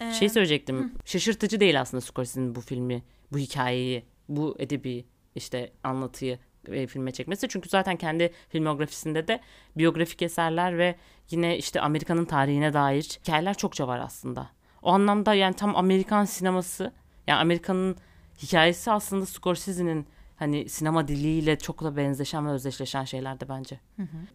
Ee, 0.00 0.12
Şey 0.12 0.28
söyleyecektim. 0.28 0.92
Şaşırtıcı 1.04 1.60
değil 1.60 1.80
aslında 1.80 2.00
Scorsese'nin 2.00 2.54
bu 2.54 2.60
filmi, 2.60 3.02
bu 3.32 3.38
hikayeyi, 3.38 4.04
bu 4.28 4.56
edebi 4.58 5.04
işte 5.34 5.72
anlatıyı 5.84 6.38
e, 6.68 6.86
filme 6.86 7.12
çekmesi. 7.12 7.48
Çünkü 7.48 7.68
zaten 7.68 7.96
kendi 7.96 8.32
filmografisinde 8.48 9.28
de 9.28 9.40
biyografik 9.76 10.22
eserler 10.22 10.78
ve 10.78 10.96
yine 11.30 11.58
işte 11.58 11.80
Amerika'nın 11.80 12.24
tarihine 12.24 12.72
dair 12.72 13.02
hikayeler 13.02 13.54
çokça 13.54 13.88
var 13.88 13.98
aslında. 13.98 14.50
O 14.82 14.90
anlamda 14.90 15.34
yani 15.34 15.54
tam 15.54 15.76
Amerikan 15.76 16.24
sineması, 16.24 16.92
yani 17.26 17.40
Amerika'nın 17.40 17.96
hikayesi 18.38 18.90
aslında 18.90 19.26
Scorsese'nin 19.26 20.06
hani 20.36 20.68
sinema 20.68 21.08
diliyle 21.08 21.58
çok 21.58 21.84
da 21.84 21.96
benzeşen 21.96 22.46
ve 22.46 22.50
özdeşleşen 22.50 23.04
şeyler 23.04 23.40
de 23.40 23.48
bence. 23.48 23.80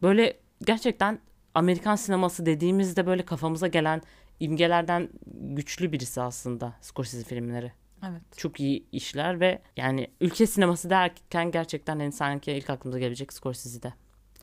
Böyle 0.01 0.37
gerçekten 0.65 1.19
Amerikan 1.53 1.95
sineması 1.95 2.45
dediğimizde 2.45 3.05
böyle 3.05 3.25
kafamıza 3.25 3.67
gelen 3.67 4.01
imgelerden 4.39 5.09
güçlü 5.25 5.91
birisi 5.91 6.21
aslında 6.21 6.73
Scorsese 6.81 7.23
filmleri. 7.23 7.71
Evet. 8.09 8.21
Çok 8.37 8.59
iyi 8.59 8.85
işler 8.91 9.39
ve 9.39 9.61
yani 9.77 10.07
ülke 10.21 10.47
sineması 10.47 10.89
derken 10.89 11.51
gerçekten 11.51 11.99
en 11.99 12.09
sanki 12.09 12.51
ilk 12.51 12.69
aklımıza 12.69 12.99
gelebilecek 12.99 13.33
Scorsese'de. 13.33 13.93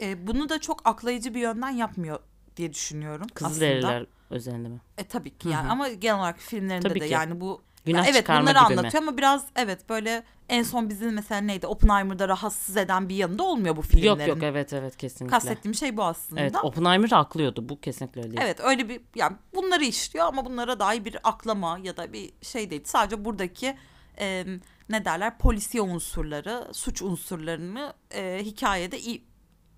E, 0.01 0.27
bunu 0.27 0.49
da 0.49 0.61
çok 0.61 0.81
aklayıcı 0.89 1.35
bir 1.35 1.41
yönden 1.41 1.71
yapmıyor 1.71 2.19
diye 2.57 2.73
düşünüyorum 2.73 3.27
aslında. 3.35 3.49
Kızılderililer 3.49 4.07
özelinde 4.31 4.69
mi? 4.69 4.81
E 4.99 5.05
tabii 5.05 5.39
ki 5.39 5.49
Hı 5.49 5.53
yani 5.53 5.67
hı. 5.67 5.73
ama 5.73 5.89
genel 5.89 6.19
olarak 6.19 6.39
filmlerinde 6.39 6.89
Tabii 6.89 7.01
de 7.01 7.07
ki. 7.07 7.13
yani 7.13 7.41
bu 7.41 7.63
Günah 7.85 8.07
evet 8.07 8.17
çıkarma 8.17 8.51
bunları 8.51 8.65
gibi 8.65 8.75
mi? 8.75 8.81
anlatıyor 8.81 9.03
ama 9.03 9.17
biraz 9.17 9.45
evet 9.57 9.89
böyle 9.89 10.23
en 10.49 10.63
son 10.63 10.91
bizi 10.91 11.05
mesela 11.05 11.41
neydi 11.41 11.67
Oppenheimer'da 11.67 12.29
rahatsız 12.29 12.77
eden 12.77 13.09
bir 13.09 13.17
yanında 13.17 13.43
olmuyor 13.43 13.77
bu 13.77 13.83
filmlerin. 13.83 14.19
Yok 14.19 14.29
yok 14.29 14.43
evet 14.43 14.73
evet 14.73 14.97
kesinlikle. 14.97 15.37
Kastettiğim 15.37 15.75
şey 15.75 15.97
bu 15.97 16.05
aslında. 16.05 16.41
Evet 16.41 16.55
Oppenheimer'ı 16.63 17.17
aklıyordu 17.17 17.69
bu 17.69 17.81
kesinlikle 17.81 18.21
öyle 18.21 18.31
değil. 18.31 18.41
Evet 18.45 18.61
öyle 18.61 18.89
bir 18.89 19.01
yani 19.15 19.37
bunları 19.55 19.85
işliyor 19.85 20.27
ama 20.27 20.45
bunlara 20.45 20.81
dair 20.81 21.05
bir 21.05 21.17
aklama 21.25 21.79
ya 21.83 21.97
da 21.97 22.13
bir 22.13 22.33
şey 22.43 22.71
değil. 22.71 22.83
Sadece 22.85 23.25
buradaki 23.25 23.77
e, 24.19 24.45
ne 24.89 25.05
derler 25.05 25.39
polisiye 25.39 25.83
unsurları, 25.83 26.69
suç 26.73 27.03
unsurlarını 27.03 27.93
e, 28.11 28.41
hikayede 28.45 28.99
iyi 28.99 29.25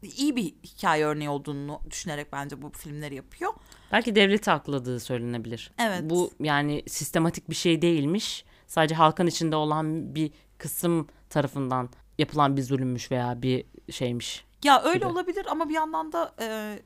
iyi 0.06 0.36
bir 0.36 0.44
hikaye 0.44 1.04
örneği 1.06 1.28
olduğunu 1.30 1.80
düşünerek 1.90 2.32
bence 2.32 2.62
bu 2.62 2.70
filmleri 2.70 3.14
yapıyor. 3.14 3.52
Belki 3.92 4.14
devleti 4.14 4.50
akladığı 4.50 5.00
söylenebilir. 5.00 5.70
Evet. 5.78 6.00
Bu 6.04 6.30
yani 6.40 6.82
sistematik 6.88 7.50
bir 7.50 7.54
şey 7.54 7.82
değilmiş. 7.82 8.44
Sadece 8.66 8.94
halkın 8.94 9.26
içinde 9.26 9.56
olan 9.56 10.14
bir 10.14 10.30
kısım 10.58 11.08
tarafından 11.30 11.88
yapılan 12.18 12.56
bir 12.56 12.62
zulümmüş 12.62 13.10
veya 13.10 13.42
bir 13.42 13.64
şeymiş. 13.90 14.44
Ya 14.64 14.82
öyle 14.82 14.98
gibi. 14.98 15.06
olabilir 15.06 15.46
ama 15.50 15.68
bir 15.68 15.74
yandan 15.74 16.12
da 16.12 16.34
e, 16.40 16.78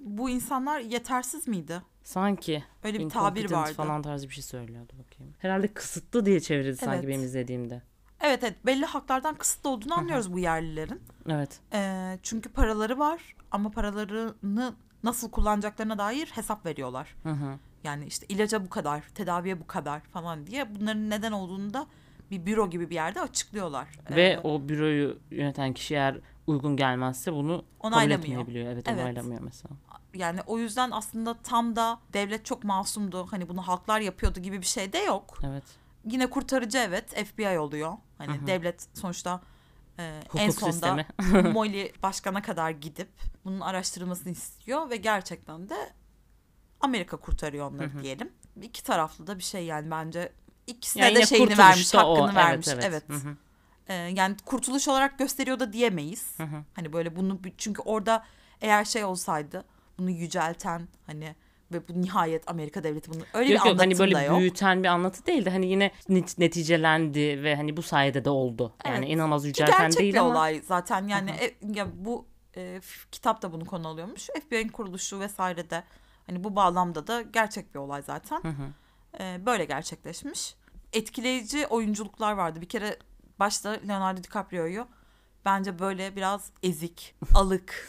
bu 0.00 0.30
insanlar 0.30 0.80
yetersiz 0.80 1.48
miydi? 1.48 1.82
Sanki 2.04 2.64
Öyle 2.84 2.98
bir 2.98 3.08
tabir 3.08 3.50
vardı. 3.50 3.74
falan 3.74 4.02
tarzı 4.02 4.28
bir 4.28 4.34
şey 4.34 4.44
söylüyordu 4.44 4.92
bakayım. 5.04 5.34
Herhalde 5.38 5.68
kısıtlı 5.68 6.26
diye 6.26 6.40
çevirdi 6.40 6.76
sanki 6.76 6.98
Evet. 6.98 7.08
benim 7.08 7.24
izlediğimde. 7.24 7.82
Evet 8.22 8.44
evet 8.44 8.66
belli 8.66 8.84
haklardan 8.84 9.34
kısıtlı 9.34 9.70
olduğunu 9.70 9.94
anlıyoruz 9.94 10.32
bu 10.32 10.38
yerlilerin. 10.38 11.02
Evet. 11.28 11.60
E, 11.72 12.18
çünkü 12.22 12.48
paraları 12.48 12.98
var 12.98 13.36
ama 13.50 13.70
paralarını 13.70 14.74
nasıl 15.04 15.30
kullanacaklarına 15.30 15.98
dair 15.98 16.26
hesap 16.26 16.66
veriyorlar. 16.66 17.16
Hı 17.22 17.28
hı. 17.28 17.58
Yani 17.84 18.06
işte 18.06 18.26
ilaca 18.28 18.64
bu 18.64 18.68
kadar, 18.68 19.02
tedaviye 19.14 19.60
bu 19.60 19.66
kadar 19.66 20.00
falan 20.00 20.46
diye 20.46 20.74
bunların 20.74 21.10
neden 21.10 21.32
olduğunu 21.32 21.74
da 21.74 21.86
bir 22.30 22.46
büro 22.46 22.70
gibi 22.70 22.90
bir 22.90 22.94
yerde 22.94 23.20
açıklıyorlar. 23.20 23.88
Ve 24.10 24.22
Ee, 24.22 24.38
o 24.38 24.68
büroyu 24.68 25.18
yöneten 25.30 25.72
kişi 25.72 25.94
eğer 25.94 26.18
uygun 26.46 26.76
gelmezse 26.76 27.32
bunu 27.32 27.64
Onaylamıyor. 27.80 28.46
Evet, 28.48 28.88
Evet. 28.88 29.00
onaylamıyor 29.00 29.40
mesela. 29.40 29.74
yani 30.14 30.40
o 30.46 30.58
yüzden 30.58 30.90
aslında 30.90 31.34
tam 31.34 31.76
da 31.76 31.98
devlet 32.12 32.44
çok 32.44 32.64
masumdu. 32.64 33.26
Hani 33.30 33.48
bunu 33.48 33.62
halklar 33.62 34.00
yapıyordu 34.00 34.40
gibi 34.40 34.60
bir 34.60 34.66
şey 34.66 34.92
de 34.92 34.98
yok. 34.98 35.38
Evet. 35.46 35.64
Yine 36.10 36.26
kurtarıcı 36.30 36.78
evet 36.78 37.26
FBI 37.26 37.58
oluyor. 37.58 37.92
Hani 38.26 38.38
hı. 38.42 38.46
devlet 38.46 38.88
sonuçta 38.94 39.40
e, 39.98 40.20
Hukuk 40.28 40.40
en 40.40 40.50
sonda. 40.50 41.06
Molly 41.52 41.92
başkana 42.02 42.42
kadar 42.42 42.70
gidip 42.70 43.08
bunun 43.44 43.60
araştırılmasını 43.60 44.32
istiyor 44.32 44.90
ve 44.90 44.96
gerçekten 44.96 45.68
de 45.68 45.92
Amerika 46.80 47.16
kurtarıyor 47.16 47.70
onları 47.70 47.90
Hı 47.90 47.98
hı. 47.98 48.02
diyelim. 48.02 48.32
İki 48.62 48.84
taraflı 48.84 49.26
da 49.26 49.38
bir 49.38 49.42
şey 49.42 49.64
yani 49.64 49.90
bence 49.90 50.32
ikisine 50.66 51.04
Yani 51.04 51.14
de 51.16 51.26
şeyini 51.26 51.58
vermiş, 51.58 51.94
hakkını 51.94 52.32
o. 52.32 52.34
vermiş. 52.34 52.68
Evet, 52.68 52.84
Evet. 52.84 53.04
Ee, 53.88 53.94
yani 53.94 54.36
kurtuluş 54.46 54.88
olarak 54.88 55.18
gösteriyor 55.18 55.60
da 55.60 55.72
diyemeyiz. 55.72 56.38
Hı 56.38 56.42
hı. 56.42 56.64
Hani 56.74 56.92
böyle 56.92 57.16
bunu 57.16 57.40
çünkü 57.58 57.82
orada 57.82 58.24
eğer 58.60 58.84
şey 58.84 59.04
olsaydı 59.04 59.64
bunu 59.98 60.10
yücelten 60.10 60.88
hani 61.06 61.36
ve 61.72 61.88
bu 61.88 62.02
nihayet 62.02 62.50
Amerika 62.50 62.84
devleti 62.84 63.10
bunu 63.10 63.22
öyle 63.34 63.52
Yok 63.52 63.64
bir 63.64 63.70
yok 63.70 63.78
hani 63.78 63.82
anlatım 63.82 63.98
da 63.98 63.98
böyle 63.98 64.26
yok. 64.26 64.38
büyüten 64.38 64.82
bir 64.82 64.88
anlatı 64.88 65.26
değildi. 65.26 65.50
Hani 65.50 65.66
yine 65.66 65.90
net- 66.08 66.38
neticelendi 66.38 67.42
ve 67.42 67.56
hani 67.56 67.76
bu 67.76 67.82
sayede 67.82 68.24
de 68.24 68.30
oldu. 68.30 68.72
Yani 68.86 68.96
Evet. 68.98 69.08
inanılmaz 69.10 69.44
yücelten 69.44 69.92
değil 69.92 70.20
ama. 70.20 70.30
olay 70.30 70.60
zaten 70.66 71.08
yani 71.08 71.30
e, 71.30 71.54
ya 71.74 71.86
bu 71.94 72.26
e, 72.56 72.80
kitap 73.12 73.42
da 73.42 73.52
bunu 73.52 73.64
konu 73.66 73.88
alıyormuş. 73.88 74.26
FBI'nin 74.48 74.68
kuruluşu 74.68 75.20
vesaire 75.20 75.70
de 75.70 75.84
hani 76.26 76.44
bu 76.44 76.56
bağlamda 76.56 77.06
da 77.06 77.22
gerçek 77.22 77.74
bir 77.74 77.78
olay 77.78 78.02
zaten. 78.02 78.42
Hı 78.42 78.48
hı. 78.48 79.22
E, 79.22 79.46
böyle 79.46 79.64
gerçekleşmiş. 79.64 80.54
Etkileyici 80.92 81.66
oyunculuklar 81.66 82.32
vardı. 82.32 82.60
Bir 82.60 82.68
kere 82.68 82.96
başta 83.38 83.70
Leonardo 83.88 84.22
DiCaprio'yu 84.22 84.86
bence 85.44 85.78
böyle 85.78 86.16
biraz 86.16 86.50
ezik, 86.62 87.14
alık 87.34 87.88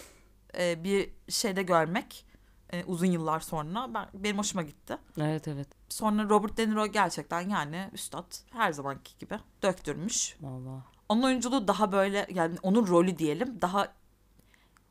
e, 0.57 0.83
bir 0.83 1.09
şeyde 1.29 1.63
görmek 1.63 2.25
e, 2.73 2.83
uzun 2.85 3.05
yıllar 3.05 3.39
sonra 3.39 3.93
ben 3.93 4.07
benim 4.13 4.37
hoşuma 4.37 4.61
gitti. 4.61 4.97
Evet 5.17 5.47
evet. 5.47 5.67
Sonra 5.89 6.29
Robert 6.29 6.57
De 6.57 6.69
Niro 6.69 6.87
gerçekten 6.87 7.49
yani 7.49 7.89
üstad 7.93 8.35
her 8.51 8.71
zamanki 8.71 9.17
gibi 9.19 9.39
döktürmüş. 9.63 10.37
Vallahi. 10.41 10.81
Onun 11.09 11.23
oyunculuğu 11.23 11.67
daha 11.67 11.91
böyle 11.91 12.27
yani 12.29 12.57
onun 12.63 12.87
rolü 12.87 13.17
diyelim 13.17 13.61
daha 13.61 13.87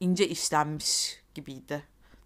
ince 0.00 0.28
işlenmiş 0.28 1.22
gibiydi. 1.34 1.82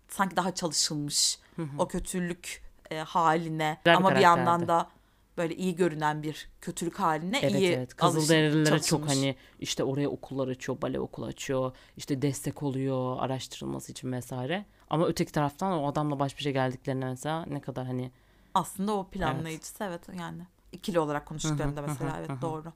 Sanki 0.09 0.37
daha 0.37 0.55
çalışılmış 0.55 1.39
Hı 1.57 1.63
hı. 1.63 1.69
o 1.79 1.89
kötülük 1.89 2.63
e, 2.91 2.99
haline 2.99 3.81
Güzel 3.85 3.97
ama 3.97 4.15
bir 4.15 4.21
yandan 4.21 4.69
da 4.69 4.91
böyle 5.39 5.57
iyi 5.57 5.77
görünen 5.77 6.23
bir 6.23 6.49
kötülük 6.61 7.01
haline 7.01 7.39
Evet 7.39 7.61
iyi 7.61 7.73
evet. 7.73 7.95
Kızılderililere 7.97 8.79
çok 8.79 9.09
hani 9.09 9.37
işte 9.61 9.85
oraya 9.85 10.09
okullar 10.09 10.49
açıyor, 10.49 10.83
bale 10.83 11.01
okulu 11.01 11.27
açıyor. 11.27 11.77
işte 11.97 12.23
destek 12.23 12.63
oluyor 12.63 13.17
araştırılması 13.21 13.93
için 13.93 14.13
vesaire. 14.13 14.65
Ama 14.91 15.07
öteki 15.07 15.33
taraftan 15.33 15.73
o 15.73 15.89
adamla 15.89 16.19
baş 16.19 16.37
başa 16.37 16.51
geldiklerinde 16.51 17.07
mesela 17.07 17.45
ne 17.47 17.61
kadar 17.61 17.87
hani 17.87 18.11
aslında 18.55 18.93
o 18.93 19.07
planlayıcısı 19.07 19.85
evet, 19.85 20.09
yani 20.19 20.43
ikili 20.73 21.01
olarak 21.01 21.27
konuştuklarında 21.27 21.83
mesela 21.83 22.17
evet 22.19 22.31
doğru. 22.43 22.73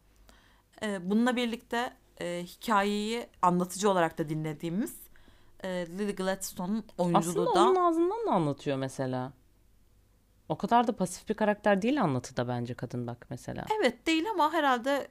Ee, 0.83 1.11
bununla 1.11 1.37
birlikte 1.37 1.93
e, 2.21 2.45
hikayeyi 2.45 3.27
anlatıcı 3.43 3.91
olarak 3.91 4.19
da 4.19 4.29
dinlediğimiz 4.29 4.97
e, 5.65 5.69
Lily 5.69 6.15
Gladstone'un 6.15 6.85
oyunculuğu 6.99 7.43
aslında 7.43 7.55
da 7.55 7.69
onun 7.69 7.75
ağzından 7.75 8.27
da 8.27 8.31
anlatıyor 8.31 8.77
mesela. 8.77 9.33
O 10.51 10.57
kadar 10.59 10.87
da 10.87 10.97
pasif 10.97 11.29
bir 11.29 11.35
karakter 11.35 11.83
değil 11.83 12.03
anlatıda 12.03 12.49
bence 12.49 12.75
kadın 12.75 13.07
bak 13.07 13.27
mesela. 13.31 13.65
Evet 13.81 14.07
değil 14.07 14.25
ama 14.35 14.53
herhalde 14.53 15.09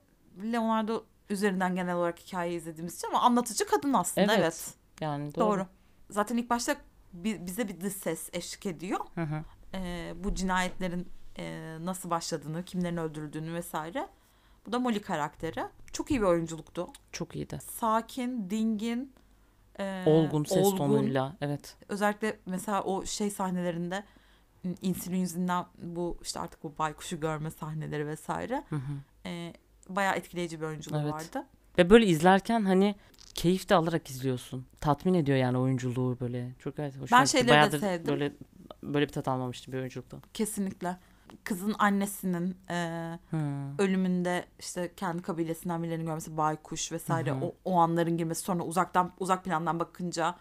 Leonardo 0.52 1.04
üzerinden 1.30 1.76
genel 1.76 1.96
olarak 1.96 2.20
hikayeyi 2.20 2.58
izlediğimiz 2.58 2.96
için 2.96 3.08
ama 3.08 3.22
anlatıcı 3.22 3.66
kadın 3.68 3.94
aslında 3.94 4.34
Evet, 4.34 4.40
evet. 4.44 4.74
Yani 5.02 5.36
doğru. 5.36 5.46
Doğru. 5.46 5.66
Zaten 6.10 6.38
ilk 6.38 6.50
başta 6.50 6.76
bi- 7.14 7.46
bize 7.46 7.68
bir 7.68 7.82
dış 7.82 7.94
ses 7.94 8.30
eşlik 8.34 8.66
ediyor. 8.66 9.00
Hı 9.16 9.22
hı. 9.22 9.44
Ee, 9.74 10.14
bu 10.16 10.36
cinayetlerin 10.36 11.08
e, 11.38 11.78
nasıl 11.82 12.10
başladığını, 12.10 12.66
kimlerin 12.66 12.98
öldürüldüğünü 12.98 13.54
vesaire. 13.54 14.08
Bu 14.68 14.72
da 14.72 14.80
Molly 14.80 15.02
karakteri. 15.02 15.64
Çok 15.94 16.12
iyi 16.12 16.22
bir 16.22 16.26
oyunculuktu. 16.26 16.88
Çok 17.12 17.36
iyiydi. 17.36 17.60
Sakin, 17.72 18.50
dingin, 18.50 19.14
e, 19.80 20.04
Olgun 20.08 20.44
ses 20.44 20.66
olgun. 20.66 20.78
tonuyla. 20.78 21.36
Evet. 21.42 21.78
Özellikle 21.90 22.40
mesela 22.46 22.84
o 22.84 23.06
şey 23.06 23.30
sahnelerinde 23.32 24.04
insülin 24.82 25.18
yüzünden 25.18 25.66
bu 25.82 26.18
işte 26.22 26.40
artık 26.40 26.64
bu 26.64 26.78
baykuşu 26.80 27.20
görme 27.20 27.52
sahneleri 27.52 28.08
vesaire. 28.08 28.64
Hı 28.70 28.76
hı. 28.76 28.92
E, 29.26 29.54
bayağı 29.90 30.16
etkileyici 30.16 30.62
bir 30.62 30.66
oyunculuğu 30.66 31.00
Evet. 31.00 31.14
vardı. 31.14 31.46
Ve 31.78 31.90
böyle 31.90 32.06
izlerken 32.06 32.66
hani 32.66 32.96
keyif 33.34 33.70
de 33.70 33.76
alarak 33.76 34.10
izliyorsun. 34.10 34.66
Tatmin 34.82 35.14
ediyor 35.14 35.38
yani 35.38 35.58
oyunculuğu 35.58 36.18
böyle. 36.20 36.52
Çok 36.60 36.80
evet 36.80 36.94
hoşuma 37.00 37.20
Ben 37.20 37.26
şeyleri 37.26 37.48
de 37.48 37.52
Bayağıdır 37.52 37.80
sevdim. 37.80 38.08
Böyle 38.08 38.34
böyle 38.84 39.08
bir 39.08 39.12
tat 39.12 39.28
almamıştım 39.28 39.74
bir 39.74 39.80
oyunculukta. 39.80 40.18
Kesinlikle. 40.34 40.98
Kızın 41.44 41.76
annesinin 41.80 42.58
e, 42.70 43.20
Hı. 43.30 43.38
ölümünde 43.78 44.46
işte 44.60 44.92
kendi 44.98 45.22
kabilesinden 45.22 45.84
birilerini 45.84 46.06
görmesi 46.06 46.38
baykuş 46.38 46.92
vesaire 46.92 47.32
hı. 47.32 47.46
o, 47.46 47.56
o 47.66 47.78
anların 47.78 48.18
girmesi 48.18 48.42
sonra 48.42 48.64
uzaktan 48.64 49.12
uzak 49.20 49.46
plandan 49.46 49.80
bakınca 49.80 50.36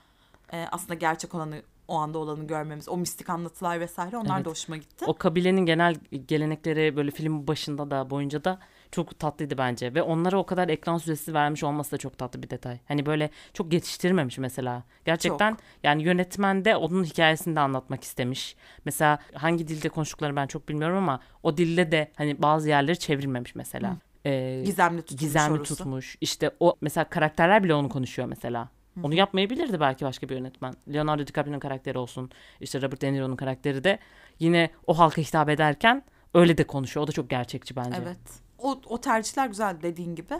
e, 0.53 0.67
aslında 0.73 0.95
gerçek 0.95 1.35
olanı 1.35 1.63
o 1.89 1.97
anda 1.97 2.19
olanı 2.19 2.47
görmemiz 2.47 2.89
o 2.89 2.97
mistik 2.97 3.31
anlatılar 3.31 3.81
vesaire 3.81 4.17
onlar 4.17 4.37
Evet. 4.37 4.45
da 4.47 4.51
hoşuma 4.51 4.77
gitti. 4.77 5.05
O 5.09 5.15
kabilenin 5.15 5.67
genel 5.67 5.95
gelenekleri 6.27 6.97
böyle 6.97 7.11
film 7.11 7.47
başında 7.47 7.91
da 7.91 8.11
boyunca 8.11 8.45
da 8.45 8.59
çok 8.93 9.19
tatlıydı 9.19 9.59
bence. 9.59 9.95
Ve 9.95 10.03
onlara 10.03 10.39
o 10.39 10.47
kadar 10.47 10.69
ekran 10.69 10.99
süresi 10.99 11.35
vermiş 11.35 11.65
olması 11.65 11.93
da 11.93 11.97
çok 11.99 12.19
tatlı 12.19 12.43
bir 12.43 12.51
detay. 12.51 12.79
Hani 12.89 13.07
böyle 13.07 13.31
çok 13.53 13.73
yetiştirmemiş 13.73 14.39
mesela. 14.39 14.83
Gerçekten 15.05 15.57
yani 15.83 16.03
yönetmen 16.03 16.65
de 16.65 16.77
onun 16.77 17.05
hikayesini 17.05 17.57
de 17.57 17.61
anlatmak 17.61 18.05
istemiş. 18.05 18.57
Mesela 18.85 19.19
hangi 19.35 19.69
dilde 19.69 19.89
konuştuklarını 19.89 20.37
ben 20.37 20.47
çok 20.47 20.69
bilmiyorum 20.69 20.97
ama 20.97 21.21
o 21.43 21.57
dilde 21.57 21.93
de 21.93 22.13
hani 22.17 22.43
bazı 22.43 22.69
yerleri 22.69 22.99
çevrilmemiş 22.99 23.55
mesela. 23.55 23.97
Ee, 24.27 24.63
Gizemli 24.65 25.03
tutulmuş 25.03 25.21
gizemli 25.21 25.59
orası. 25.59 25.77
tutmuş. 25.77 26.17
İşte 26.21 26.51
o 26.61 26.77
mesela 26.81 27.05
karakterler 27.05 27.65
bile 27.65 27.75
onu 27.75 27.89
konuşuyor 27.89 28.29
mesela. 28.29 28.69
Onu 29.03 29.15
yapmayabilirdi 29.15 29.81
belki 29.81 30.05
başka 30.05 30.29
bir 30.29 30.35
yönetmen. 30.35 30.75
Leonardo 30.93 31.27
DiCaprio'nun 31.27 31.61
karakteri 31.61 31.99
olsun. 31.99 32.31
işte 32.61 32.83
Robert 32.83 33.03
De 33.03 33.13
Niro'nun 33.13 33.37
karakteri 33.37 33.85
de 33.85 33.99
yine 34.39 34.71
o 34.87 34.99
halka 34.99 35.23
hitap 35.23 35.49
ederken 35.49 36.03
öyle 36.35 36.59
de 36.59 36.67
konuşuyor. 36.67 37.05
O 37.05 37.07
da 37.07 37.13
çok 37.13 37.31
gerçekçi 37.31 37.77
bence. 37.77 37.99
Evet. 38.03 38.19
O, 38.59 38.81
o 38.87 39.01
tercihler 39.01 39.47
güzel 39.47 39.83
dediğin 39.83 40.15
gibi. 40.15 40.35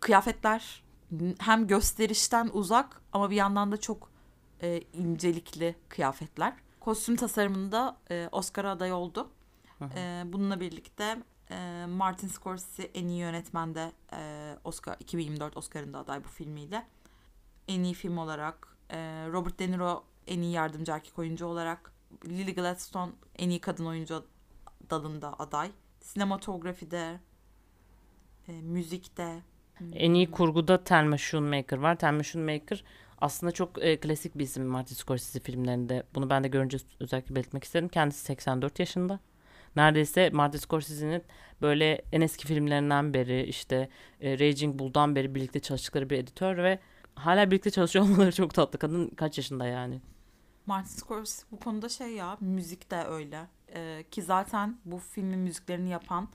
Kıyafetler 0.00 0.82
hem 1.38 1.66
gösterişten 1.66 2.50
uzak 2.52 3.00
ama 3.12 3.30
bir 3.30 3.36
yandan 3.36 3.72
da 3.72 3.76
çok 3.76 4.10
e, 4.62 4.80
incelikli 4.92 5.74
kıyafetler. 5.88 6.52
Kostüm 6.80 7.16
tasarımında 7.16 7.96
e, 8.10 8.28
Oscar'a 8.32 8.70
aday 8.70 8.92
oldu. 8.92 9.30
E, 9.96 10.22
bununla 10.26 10.60
birlikte 10.60 11.16
e, 11.50 11.86
Martin 11.88 12.28
Scorsese 12.28 12.82
en 12.82 13.08
iyi 13.08 13.18
yönetmende 13.18 13.92
e, 14.12 14.52
Oscar 14.64 14.96
2024 15.00 15.56
Oscar'ında 15.56 15.98
aday 15.98 16.24
bu 16.24 16.28
filmiyle. 16.28 16.86
En 17.68 17.82
iyi 17.82 17.94
film 17.94 18.18
olarak 18.18 18.76
e, 18.90 18.96
Robert 19.32 19.58
De 19.58 19.70
Niro 19.70 20.04
en 20.26 20.42
iyi 20.42 20.52
yardımcı 20.52 20.92
erkek 20.92 21.18
oyuncu 21.18 21.46
olarak 21.46 21.92
Lily 22.24 22.54
Gladstone 22.54 23.12
en 23.38 23.50
iyi 23.50 23.60
kadın 23.60 23.86
oyuncu 23.86 24.24
dalında 24.90 25.38
aday. 25.38 25.70
Sinematografide, 26.00 27.20
e, 28.48 28.52
müzikte. 28.52 29.42
En 29.92 30.14
iyi 30.14 30.30
kurguda 30.30 30.84
Thelma 30.84 31.18
Schoonmaker 31.18 31.78
var. 31.78 31.98
Thelma 31.98 32.22
Schoonmaker 32.22 32.84
aslında 33.20 33.52
çok 33.52 33.84
e, 33.84 34.00
klasik 34.00 34.38
bir 34.38 34.44
isim 34.44 34.66
Martin 34.66 34.94
Scorsese 34.94 35.40
filmlerinde. 35.40 36.02
Bunu 36.14 36.30
ben 36.30 36.44
de 36.44 36.48
görünce 36.48 36.78
özellikle 37.00 37.34
belirtmek 37.34 37.64
isterim. 37.64 37.88
Kendisi 37.88 38.20
84 38.20 38.78
yaşında. 38.78 39.20
Neredeyse 39.76 40.30
Martin 40.30 40.58
Scorsese'nin 40.58 41.22
böyle 41.62 42.02
en 42.12 42.20
eski 42.20 42.46
filmlerinden 42.46 43.14
beri 43.14 43.42
işte 43.42 43.88
e, 44.20 44.38
Raging 44.38 44.78
Bull'dan 44.78 45.16
beri 45.16 45.34
birlikte 45.34 45.60
çalıştıkları 45.60 46.10
bir 46.10 46.18
editör 46.18 46.56
ve 46.56 46.78
hala 47.16 47.50
birlikte 47.50 47.70
çalışıyor 47.70 48.04
olmaları 48.04 48.32
çok 48.32 48.54
tatlı. 48.54 48.78
Kadın 48.78 49.08
kaç 49.08 49.38
yaşında 49.38 49.66
yani? 49.66 50.00
Martin 50.66 50.88
Scorsese 50.88 51.46
bu 51.52 51.58
konuda 51.58 51.88
şey 51.88 52.08
ya 52.08 52.36
müzik 52.40 52.90
de 52.90 53.04
öyle. 53.04 53.46
Ee, 53.74 54.04
ki 54.10 54.22
zaten 54.22 54.78
bu 54.84 54.98
filmin 54.98 55.38
müziklerini 55.38 55.90
yapan 55.90 56.28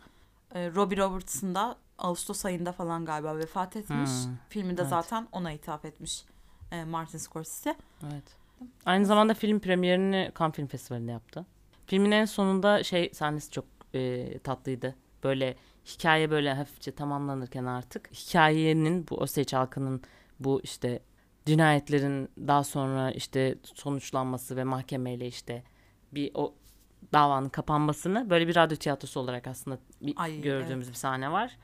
e, 0.55 0.71
Robbie 0.71 0.97
Robertson 0.97 1.55
da 1.55 1.77
Ağustos 1.97 2.45
ayında 2.45 2.71
falan 2.71 3.05
galiba 3.05 3.37
vefat 3.37 3.75
etmiş. 3.75 4.09
Hmm, 4.09 4.35
Filmi 4.49 4.77
de 4.77 4.81
evet. 4.81 4.89
zaten 4.89 5.27
ona 5.31 5.51
ithaf 5.51 5.85
etmiş 5.85 6.25
e, 6.71 6.83
Martin 6.83 7.17
Scorsese. 7.17 7.75
Evet. 8.03 8.23
Aynı 8.85 9.05
zamanda 9.05 9.33
film 9.33 9.59
premierini 9.59 10.31
Cannes 10.39 10.55
Film 10.55 10.67
Festivali'nde 10.67 11.11
yaptı. 11.11 11.45
Filmin 11.87 12.11
en 12.11 12.25
sonunda 12.25 12.83
şey 12.83 13.09
sahnesi 13.13 13.51
çok 13.51 13.65
e, 13.93 14.39
tatlıydı. 14.39 14.95
Böyle 15.23 15.55
hikaye 15.85 16.31
böyle 16.31 16.53
hafifçe 16.53 16.91
tamamlanırken 16.91 17.65
artık 17.65 18.13
hikayenin 18.13 19.07
bu 19.09 19.15
Osage 19.15 19.57
halkının 19.57 20.01
bu 20.43 20.61
işte 20.63 20.99
cinayetlerin 21.45 22.29
daha 22.37 22.63
sonra 22.63 23.11
işte 23.11 23.57
sonuçlanması 23.75 24.55
ve 24.55 24.63
mahkemeyle 24.63 25.27
işte 25.27 25.63
bir 26.11 26.31
o 26.33 26.53
davanın 27.13 27.49
kapanmasını 27.49 28.29
böyle 28.29 28.47
bir 28.47 28.55
radyo 28.55 28.77
tiyatrosu 28.77 29.19
olarak 29.19 29.47
aslında 29.47 29.77
bir 30.01 30.13
Ay, 30.17 30.41
gördüğümüz 30.41 30.89
bir 30.89 30.93
sahne 30.93 31.31
var. 31.31 31.57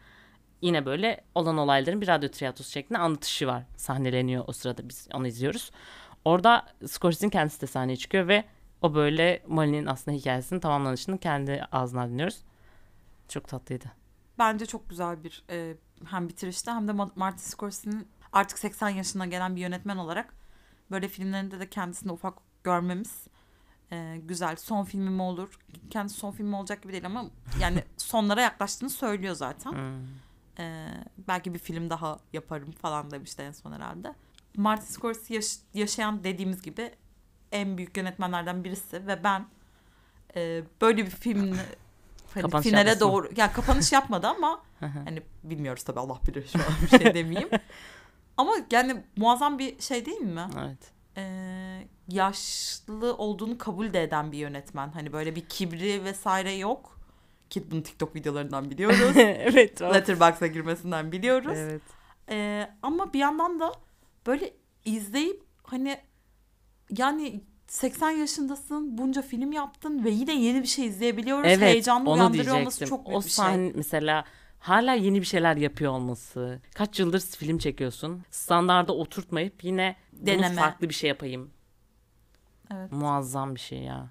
Yine 0.61 0.85
böyle 0.85 1.23
olan 1.35 1.57
olayların 1.57 2.01
bir 2.01 2.07
radyo 2.07 2.29
tiyatrosu 2.29 2.71
şeklinde 2.71 2.99
anlatışı 2.99 3.47
var. 3.47 3.63
Sahneleniyor 3.75 4.43
o 4.47 4.51
sırada 4.53 4.89
biz 4.89 5.07
onu 5.13 5.27
izliyoruz. 5.27 5.71
Orada 6.25 6.65
Scorsese'nin 6.85 7.29
kendisi 7.31 7.61
de 7.61 7.67
sahneye 7.67 7.97
çıkıyor 7.97 8.27
ve 8.27 8.43
o 8.81 8.95
böyle 8.95 9.43
Molly'nin 9.47 9.85
aslında 9.85 10.17
hikayesinin 10.17 10.59
tamamlanışını 10.59 11.17
kendi 11.17 11.63
ağzından 11.71 12.09
dinliyoruz. 12.09 12.41
Çok 13.29 13.47
tatlıydı. 13.47 13.85
Bence 14.39 14.65
çok 14.65 14.89
güzel 14.89 15.23
bir 15.23 15.43
e, 15.49 15.75
hem 16.05 16.29
bitirişte 16.29 16.71
hem 16.71 16.87
de 16.87 16.91
Ma- 16.91 17.11
Martin 17.15 17.43
Scorsese'nin 17.43 18.07
artık 18.37 18.59
80 18.59 18.89
yaşına 18.89 19.25
gelen 19.25 19.55
bir 19.55 19.61
yönetmen 19.61 19.97
olarak 19.97 20.33
böyle 20.91 21.07
filmlerinde 21.07 21.59
de 21.59 21.69
kendisini 21.69 22.11
ufak 22.11 22.33
görmemiz 22.63 23.27
e, 23.91 24.17
güzel. 24.23 24.55
Son 24.55 24.83
filmi 24.83 25.09
mi 25.09 25.21
olur? 25.21 25.59
Kendisi 25.89 26.17
son 26.19 26.31
filmi 26.31 26.55
olacak 26.55 26.81
gibi 26.81 26.93
değil 26.93 27.05
ama 27.05 27.25
yani 27.59 27.83
sonlara 27.97 28.41
yaklaştığını 28.41 28.89
söylüyor 28.89 29.35
zaten. 29.35 29.71
Hmm. 29.71 30.05
E, 30.59 30.87
belki 31.27 31.53
bir 31.53 31.59
film 31.59 31.89
daha 31.89 32.19
yaparım 32.33 32.71
falan 32.71 33.11
demişti 33.11 33.41
en 33.41 33.51
son 33.51 33.71
herhalde. 33.71 34.13
Martin 34.57 34.85
Scorsese 34.85 35.33
yaş- 35.33 35.59
yaşayan 35.73 36.23
dediğimiz 36.23 36.61
gibi 36.61 36.91
en 37.51 37.77
büyük 37.77 37.97
yönetmenlerden 37.97 38.63
birisi 38.63 39.07
ve 39.07 39.23
ben 39.23 39.45
e, 40.35 40.63
böyle 40.81 41.05
bir 41.05 41.09
filmin 41.11 41.51
hani 42.33 42.41
Kapanış 42.41 42.67
finale 42.67 42.89
yapmasın. 42.89 43.13
doğru 43.13 43.29
yani 43.37 43.51
kapanış 43.51 43.91
yapmadı 43.91 44.27
ama 44.27 44.61
hani 44.79 45.21
bilmiyoruz 45.43 45.83
tabii 45.83 45.99
Allah 45.99 46.19
bilir 46.27 46.47
şu 46.47 46.59
an 46.59 46.65
bir 46.81 46.87
şey 46.99 47.13
demeyeyim. 47.13 47.49
ama 48.37 48.51
yani 48.71 49.03
muazzam 49.17 49.59
bir 49.59 49.81
şey 49.81 50.05
değil 50.05 50.21
mi? 50.21 50.47
evet. 50.59 50.91
Ee, 51.17 51.87
yaşlı 52.09 53.15
olduğunu 53.17 53.57
kabul 53.57 53.93
de 53.93 54.03
eden 54.03 54.31
bir 54.31 54.37
yönetmen. 54.37 54.89
Hani 54.89 55.13
böyle 55.13 55.35
bir 55.35 55.45
kibri 55.45 56.03
vesaire 56.03 56.53
yok. 56.53 56.99
Ki 57.49 57.71
bunu 57.71 57.83
TikTok 57.83 58.15
videolarından 58.15 58.71
biliyoruz. 58.71 59.13
evet. 59.17 59.81
Letterboxd'a 59.81 60.47
girmesinden 60.47 61.11
biliyoruz. 61.11 61.57
Evet. 61.57 61.81
Ee, 62.29 62.69
ama 62.81 63.13
bir 63.13 63.19
yandan 63.19 63.59
da 63.59 63.71
böyle 64.27 64.53
izleyip 64.85 65.43
hani 65.63 65.97
yani 66.97 67.41
80 67.67 68.09
yaşındasın 68.09 68.97
bunca 68.97 69.21
film 69.21 69.51
yaptın 69.51 70.03
ve 70.03 70.09
yine 70.09 70.41
yeni 70.41 70.61
bir 70.61 70.67
şey 70.67 70.85
izleyebiliyoruz. 70.85 71.47
Evet. 71.47 71.61
Heyecanlı 71.61 72.09
onu 72.09 72.19
uyandırıyor 72.19 72.59
olması 72.59 72.85
çok 72.85 73.05
büyük 73.05 73.17
o 73.17 73.23
bir 73.23 73.29
sahne 73.29 73.67
şey. 73.67 73.73
mesela 73.75 74.25
hala 74.59 74.93
yeni 74.93 75.21
bir 75.21 75.25
şeyler 75.25 75.55
yapıyor 75.57 75.91
olması. 75.91 76.59
Kaç 76.75 76.99
yıldır 76.99 77.19
film 77.19 77.57
çekiyorsun. 77.57 78.23
Standarda 78.31 78.93
oturtmayıp 78.93 79.63
yine 79.63 79.95
Deneme. 80.13 80.55
farklı 80.55 80.89
bir 80.89 80.93
şey 80.93 81.07
yapayım. 81.07 81.51
Evet. 82.73 82.91
Muazzam 82.91 83.55
bir 83.55 83.59
şey 83.59 83.79
ya. 83.79 84.09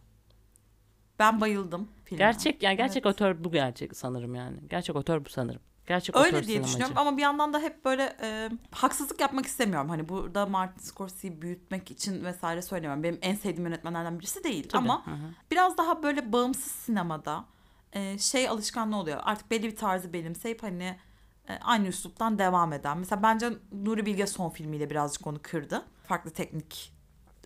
Ben 1.18 1.40
bayıldım 1.40 1.88
filme. 2.04 2.18
Gerçek 2.18 2.62
yani 2.62 2.76
gerçek 2.76 3.06
Evet. 3.06 3.14
otör 3.14 3.44
bu 3.44 3.52
gerçek 3.52 3.96
sanırım 3.96 4.35
yani. 4.35 4.56
Gerçek 4.70 4.96
otör 4.96 5.24
bu 5.24 5.28
sanırım. 5.28 5.61
Gerçek 5.87 6.16
Öyle 6.16 6.30
diye 6.32 6.42
sinemacı. 6.42 6.64
düşünüyorum 6.68 6.98
ama 6.98 7.16
bir 7.16 7.22
yandan 7.22 7.52
da 7.52 7.59
hep 7.61 7.85
böyle 7.85 8.16
e, 8.22 8.50
haksızlık 8.70 9.20
yapmak 9.20 9.46
istemiyorum. 9.46 9.88
Hani 9.88 10.09
burada 10.09 10.46
Martin 10.46 10.80
Scorsese'yi 10.82 11.42
büyütmek 11.42 11.90
için 11.90 12.24
vesaire 12.24 12.62
söylemiyorum. 12.62 13.02
Benim 13.02 13.18
en 13.22 13.35
sevdiğim 13.35 13.64
yönetmenlerden 13.66 14.18
birisi 14.18 14.44
değil. 14.44 14.68
Tabii. 14.68 14.78
Ama 14.82 15.06
Hı 15.06 15.11
hı. 15.11 15.30
biraz 15.50 15.78
daha 15.78 16.02
böyle 16.02 16.32
bağımsız 16.32 16.72
sinemada 16.72 17.44
e, 17.96 18.18
şey 18.18 18.48
alışkanlığı 18.48 18.96
oluyor. 18.96 19.20
Artık 19.24 19.50
belli 19.50 19.62
bir 19.62 19.76
tarzı 19.76 20.12
benimseyip 20.12 20.62
hani 20.62 20.96
e, 21.48 21.59
aynı 21.64 21.88
üsluptan 21.88 22.38
devam 22.38 22.72
eden. 22.72 22.98
Mesela 22.98 23.22
bence 23.22 23.50
Nuri 23.72 24.06
Bilge 24.06 24.26
son 24.26 24.50
filmiyle 24.50 24.90
birazcık 24.90 25.26
onu 25.26 25.38
kırdı. 25.42 25.82
Farklı 26.09 26.30
teknik 26.30 26.92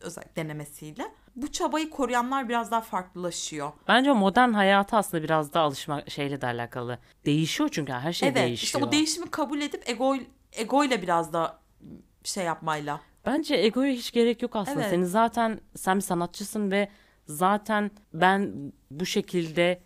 özellikle 0.01 0.37
denemesiyle. 0.37 1.13
Bu 1.37 1.53
çabayı 1.53 1.91
koruyanlar 1.91 2.49
biraz 2.49 2.71
daha 2.71 2.81
farklılaşıyor. 2.81 3.73
Bence 3.89 4.13
modern 4.13 4.53
hayata 4.53 4.97
aslında 4.97 5.23
biraz 5.23 5.53
da 5.53 5.61
alışma 5.61 6.03
şeyle 6.09 6.41
de 6.41 6.47
alakalı. 6.47 6.99
Değişiyor 7.27 7.69
çünkü 7.73 7.93
her 7.93 8.13
şey 8.13 8.29
evet 8.29 8.39
değişiyor. 8.39 8.83
işte 8.83 8.89
o 8.89 8.93
değişimi 8.93 9.31
kabul 9.31 9.61
edip 9.61 9.89
ego 9.89 10.17
egoyla 10.53 11.03
biraz 11.03 11.33
da 11.33 11.61
şey 12.25 12.45
yapmayla. 12.45 13.01
Bence 13.27 13.55
egoya 13.55 13.93
hiç 13.93 14.13
gerek 14.13 14.43
yok 14.43 14.57
aslında. 14.57 14.81
Evet. 14.81 14.91
Senin 14.91 15.05
zaten 15.05 15.61
sen 15.77 15.97
bir 15.97 16.03
sanatçısın 16.03 16.71
ve 16.71 16.89
zaten 17.27 17.91
ben 18.15 18.73
bu 18.91 19.07
şekilde 19.07 19.83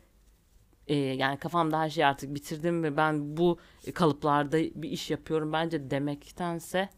e, 0.89 0.95
yani 0.95 1.37
kafamda 1.37 1.81
her 1.81 1.91
şeyi 1.91 2.07
artık 2.07 2.35
bitirdim 2.35 2.83
ve 2.83 2.97
ben 2.97 3.37
bu 3.37 3.59
kalıplarda 3.95 4.59
bir 4.59 4.91
iş 4.91 5.11
yapıyorum 5.11 5.53
bence 5.53 5.91
demektense 5.91 6.89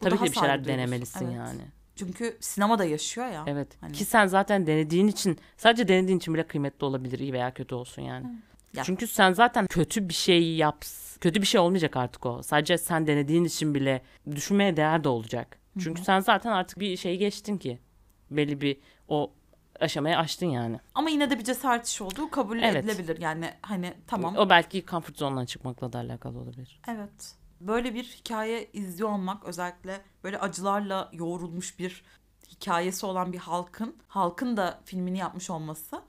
Bu 0.00 0.04
tabii 0.04 0.18
ki 0.18 0.24
bir 0.24 0.32
şeyler 0.32 0.64
denemelisin 0.64 1.26
Evet. 1.26 1.36
yani. 1.36 1.62
Çünkü 1.96 2.36
sinemada 2.40 2.84
yaşıyor 2.84 3.26
ya. 3.26 3.44
Evet. 3.46 3.68
Hani- 3.80 3.92
Ki 3.92 4.04
sen 4.04 4.26
zaten 4.26 4.66
denediğin 4.66 5.08
için 5.08 5.38
sadece 5.56 5.88
denediğin 5.88 6.18
için 6.18 6.34
bile 6.34 6.46
kıymetli 6.46 6.84
olabilir 6.84 7.18
iyi 7.18 7.32
veya 7.32 7.54
kötü 7.54 7.74
olsun 7.74 8.02
yani. 8.02 8.26
Ya. 8.74 8.84
Çünkü 8.84 9.06
sen 9.06 9.32
zaten 9.32 9.66
kötü 9.66 10.08
bir 10.08 10.14
şey 10.14 10.54
yaps 10.56 11.16
kötü 11.16 11.40
bir 11.42 11.46
şey 11.46 11.60
olmayacak 11.60 11.96
artık 11.96 12.26
o. 12.26 12.42
Sadece 12.42 12.78
sen 12.78 13.06
denediğin 13.06 13.44
için 13.44 13.74
bile 13.74 14.02
düşünmeye 14.30 14.76
değer 14.76 15.04
de 15.04 15.08
olacak. 15.08 15.58
Çünkü 15.78 16.02
sen 16.02 16.20
zaten 16.20 16.52
artık 16.52 16.80
bir 16.80 16.96
şeyi 16.96 17.18
geçtin 17.18 17.56
ki. 17.58 17.78
Belli 18.30 18.60
bir 18.60 18.76
o 19.08 19.32
aşamayı 19.80 20.18
aştın 20.18 20.46
yani. 20.46 20.80
Ama 20.94 21.10
yine 21.10 21.30
de 21.30 21.38
bir 21.38 21.44
cesaret 21.44 21.86
işi 21.86 22.04
olduğu 22.04 22.30
kabul 22.30 22.58
Evet. 22.62 22.76
edilebilir. 22.84 23.20
Yani 23.20 23.50
hani 23.62 23.94
tamam. 24.06 24.36
O 24.36 24.50
belki 24.50 24.84
comfort 24.86 25.18
zone'dan 25.18 25.44
çıkmakla 25.44 25.92
da 25.92 25.98
alakalı 25.98 26.38
olabilir. 26.38 26.80
Evet. 26.88 27.34
Böyle 27.60 27.94
bir 27.94 28.04
hikaye 28.04 28.70
izliyor 28.72 29.08
olmak 29.10 29.44
özellikle 29.44 30.00
böyle 30.24 30.38
acılarla 30.38 31.10
yoğrulmuş 31.12 31.78
bir 31.78 32.04
hikayesi 32.50 33.06
olan 33.06 33.32
bir 33.32 33.38
halkın 33.38 33.96
halkın 34.08 34.56
da 34.56 34.80
filmini 34.84 35.18
yapmış 35.18 35.50
olması 35.50 36.02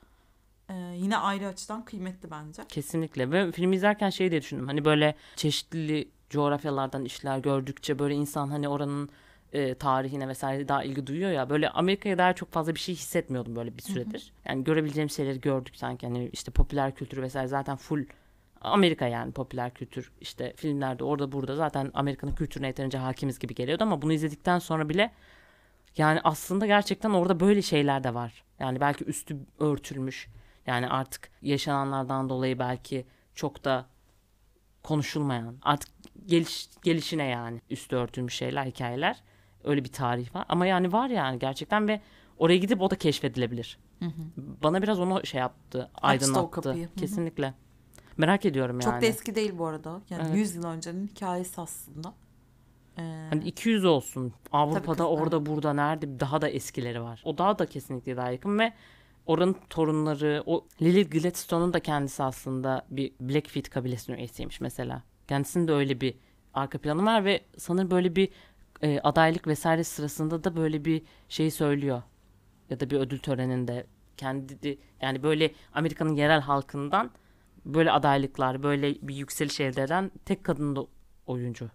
e, 0.70 0.74
yine 0.96 1.18
ayrı 1.18 1.48
açıdan 1.48 1.86
kıymetli 1.86 2.32
bence. 2.32 2.62
Kesinlikle 2.70 3.32
ve 3.32 3.52
filmi 3.52 3.76
izlerken 3.76 4.10
şey 4.10 4.32
diye 4.32 4.42
düşündüm. 4.42 4.68
Hani 4.68 4.86
böyle 4.86 5.16
çeşitli 5.36 6.12
coğrafyalardan 6.30 7.06
işler 7.06 7.38
gördükçe 7.40 8.00
böyle 8.00 8.16
insan 8.16 8.50
hani 8.50 8.70
oranın 8.70 9.10
e, 9.54 9.76
tarihine 9.76 10.28
vesaire 10.28 10.68
daha 10.68 10.84
ilgi 10.84 11.08
duyuyor 11.08 11.32
ya. 11.32 11.50
Böyle 11.50 11.70
Amerika'ya 11.70 12.18
dair 12.18 12.34
çok 12.34 12.52
fazla 12.52 12.76
bir 12.76 12.80
şey 12.80 12.96
hissetmiyordum 12.96 13.56
böyle 13.56 13.78
bir 13.78 13.82
süredir. 13.82 14.34
Yani 14.46 14.64
görebileceğim 14.64 15.10
şeyleri 15.10 15.42
gördük 15.42 15.76
sanki. 15.76 16.08
Hani 16.08 16.30
işte 16.34 16.52
popüler 16.52 16.96
kültürü 16.96 17.22
vesaire 17.22 17.48
zaten 17.48 17.76
full 17.76 18.06
Amerika 18.62 19.08
yani 19.08 19.32
popüler 19.32 19.74
kültür 19.74 20.12
işte 20.22 20.54
filmlerde 20.56 21.04
orada 21.04 21.32
burada 21.32 21.56
zaten 21.56 21.92
Amerika'nın 21.94 22.36
kültürüne 22.36 22.68
yeterince 22.68 22.98
hakimiz 22.98 23.40
gibi 23.40 23.56
geliyordu 23.56 23.84
ama 23.84 24.02
bunu 24.02 24.14
izledikten 24.14 24.60
sonra 24.60 24.90
bile 24.90 25.12
yani 25.98 26.20
aslında 26.24 26.66
gerçekten 26.66 27.10
orada 27.10 27.40
böyle 27.40 27.62
şeyler 27.62 28.04
de 28.04 28.14
var. 28.14 28.44
Yani 28.60 28.80
belki 28.80 29.04
üstü 29.04 29.38
örtülmüş. 29.60 30.28
Yani 30.68 30.88
artık 30.88 31.30
yaşananlardan 31.42 32.30
dolayı 32.30 32.60
belki 32.60 33.06
çok 33.36 33.64
da 33.64 33.86
konuşulmayan 34.84 35.56
artık 35.62 35.90
geliş, 36.26 36.70
gelişine 36.84 37.24
yani 37.24 37.62
üstü 37.70 37.96
örtülmüş 37.96 38.34
şeyler 38.34 38.66
hikayeler 38.66 39.24
öyle 39.64 39.84
bir 39.84 39.92
tarih 39.92 40.36
var 40.36 40.46
ama 40.50 40.66
yani 40.66 40.94
var 40.94 41.10
yani 41.10 41.40
gerçekten 41.40 41.88
ve 41.88 42.02
oraya 42.38 42.58
gidip 42.58 42.82
o 42.82 42.90
da 42.92 42.96
keşfedilebilir. 42.96 43.80
Bana 44.64 44.82
biraz 44.82 45.00
onu 45.00 45.26
şey 45.26 45.40
yaptı 45.40 45.80
Açtı 45.84 45.92
o 46.04 46.08
aydınlattı 46.08 46.52
kapıyı. 46.52 46.86
Hı 46.88 46.90
hı. 46.92 46.96
kesinlikle. 46.96 47.54
Merak 48.18 48.46
ediyorum 48.46 48.80
yani. 48.80 48.92
Çok 48.94 49.02
da 49.02 49.06
eski 49.06 49.36
değil 49.36 49.54
bu 49.58 49.66
arada. 49.66 50.02
Yani 50.10 50.24
Evet. 50.28 50.38
100 50.38 50.56
yıl 50.56 50.64
öncenin 50.64 51.08
hikayesi 51.08 51.62
aslında. 51.62 52.14
Ee, 52.98 53.28
Hani 53.30 53.44
200 53.44 53.86
olsun. 53.86 54.34
Avrupa'da 54.52 54.98
kız- 54.98 55.06
orada 55.06 55.46
burada 55.46 55.74
nerede 55.74 56.20
daha 56.20 56.42
da 56.42 56.50
eskileri 56.50 57.02
var. 57.02 57.22
O 57.26 57.38
daha 57.38 57.60
da 57.60 57.66
kesinlikle 57.66 58.18
daha 58.18 58.32
yakın 58.32 58.60
ve 58.60 58.74
oranın 59.26 59.56
torunları 59.70 60.44
o 60.46 60.66
Lily 60.82 61.10
Gladstone'un 61.10 61.74
da 61.74 61.80
kendisi 61.80 62.24
aslında 62.24 62.86
bir 62.90 63.12
Blackfeet 63.20 63.70
kabilesinin 63.70 64.18
üyesiymiş 64.18 64.62
mesela. 64.62 65.04
Kendisinin 65.28 65.68
de 65.68 65.72
öyle 65.74 66.02
bir 66.02 66.14
arka 66.54 66.78
planı 66.78 67.06
var 67.06 67.26
ve 67.26 67.42
sanırım 67.58 67.92
böyle 67.92 68.16
bir 68.16 68.30
e, 68.82 69.00
adaylık 69.00 69.48
vesaire 69.48 69.84
sırasında 69.84 70.44
da 70.44 70.56
böyle 70.56 70.86
bir 70.86 71.04
şey 71.30 71.52
söylüyor. 71.52 72.04
Ya 72.70 72.80
da 72.80 72.90
bir 72.90 73.00
ödül 73.00 73.20
töreninde 73.20 73.88
kendi 74.18 74.78
yani 75.02 75.24
böyle 75.24 75.54
Amerika'nın 75.74 76.16
yerel 76.16 76.42
halkından 76.42 77.12
böyle 77.66 77.92
adaylıklar, 77.92 78.64
böyle 78.64 78.96
bir 79.02 79.16
yükseliş 79.16 79.60
elde 79.60 79.84
eden 79.84 80.12
tek 80.26 80.44
kadın 80.44 80.88
oyuncu. 81.28 81.70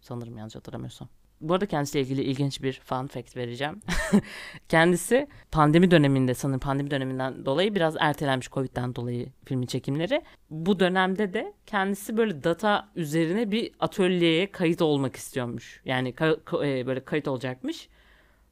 Sanırım 0.00 0.38
yanlış 0.38 0.54
hatırlamıyorsam. 0.56 1.08
Bu 1.40 1.54
arada 1.54 1.66
kendisiyle 1.66 2.04
ilgili 2.04 2.22
ilginç 2.22 2.62
bir 2.62 2.80
fun 2.84 3.06
fact 3.06 3.36
vereceğim. 3.36 3.80
Kendisi 4.68 5.28
pandemi 5.50 5.90
döneminde 5.90 6.34
sanırım 6.34 6.60
pandemi 6.60 6.90
döneminden 6.90 7.46
dolayı 7.46 7.74
biraz 7.74 7.96
ertelenmiş 8.00 8.50
Covid'den 8.50 8.94
dolayı 8.94 9.26
filmin 9.44 9.66
çekimleri. 9.66 10.22
Bu 10.50 10.80
dönemde 10.80 11.32
de 11.32 11.52
kendisi 11.66 12.16
böyle 12.16 12.44
data 12.44 12.88
üzerine 12.96 13.50
bir 13.50 13.70
atölyeye 13.80 14.52
kayıt 14.52 14.82
olmak 14.82 15.16
istiyormuş. 15.16 15.80
Yani 15.84 16.10
ka- 16.10 16.40
ka- 16.44 16.80
e, 16.80 16.86
böyle 16.86 17.04
kayıt 17.04 17.28
olacakmış. 17.28 17.88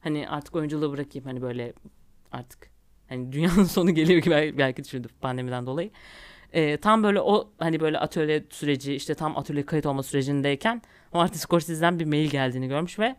Hani 0.01 0.29
artık 0.29 0.55
oyunculuğu 0.55 0.91
bırakayım 0.91 1.25
hani 1.25 1.41
böyle 1.41 1.73
artık 2.31 2.69
hani 3.09 3.31
dünyanın 3.31 3.63
sonu 3.77 3.91
geliyor 3.91 4.19
gibi 4.21 4.35
belki, 4.35 4.57
belki 4.57 4.83
düşündü 4.83 5.07
pandemiden 5.21 5.65
dolayı. 5.65 5.91
E, 6.53 6.77
tam 6.77 7.03
böyle 7.03 7.21
o 7.21 7.49
hani 7.57 7.79
böyle 7.79 7.99
atölye 7.99 8.43
süreci 8.49 8.95
işte 8.95 9.15
tam 9.15 9.37
atölye 9.37 9.65
kayıt 9.65 9.85
olma 9.85 10.03
sürecindeyken 10.03 10.81
Martin 11.17 11.39
Scorsese'den 11.39 11.99
bir 11.99 12.05
mail 12.05 12.29
geldiğini 12.29 12.67
görmüş 12.67 12.99
ve 12.99 13.15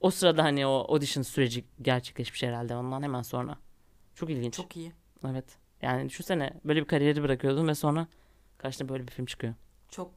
o 0.00 0.10
sırada 0.10 0.44
hani 0.44 0.66
o 0.66 0.86
audition 0.88 1.22
süreci 1.22 1.64
gerçekleşmiş 1.82 2.42
herhalde 2.42 2.76
ondan 2.76 3.02
hemen 3.02 3.22
sonra. 3.22 3.58
Çok 4.14 4.30
ilginç. 4.30 4.54
Çok 4.54 4.76
iyi. 4.76 4.92
Evet. 5.30 5.44
Yani 5.82 6.08
düşünsene 6.08 6.52
böyle 6.64 6.80
bir 6.80 6.86
kariyeri 6.86 7.22
bırakıyordun 7.22 7.68
ve 7.68 7.74
sonra 7.74 8.06
karşına 8.58 8.88
böyle 8.88 9.06
bir 9.06 9.12
film 9.12 9.26
çıkıyor. 9.26 9.54
Çok 9.88 10.10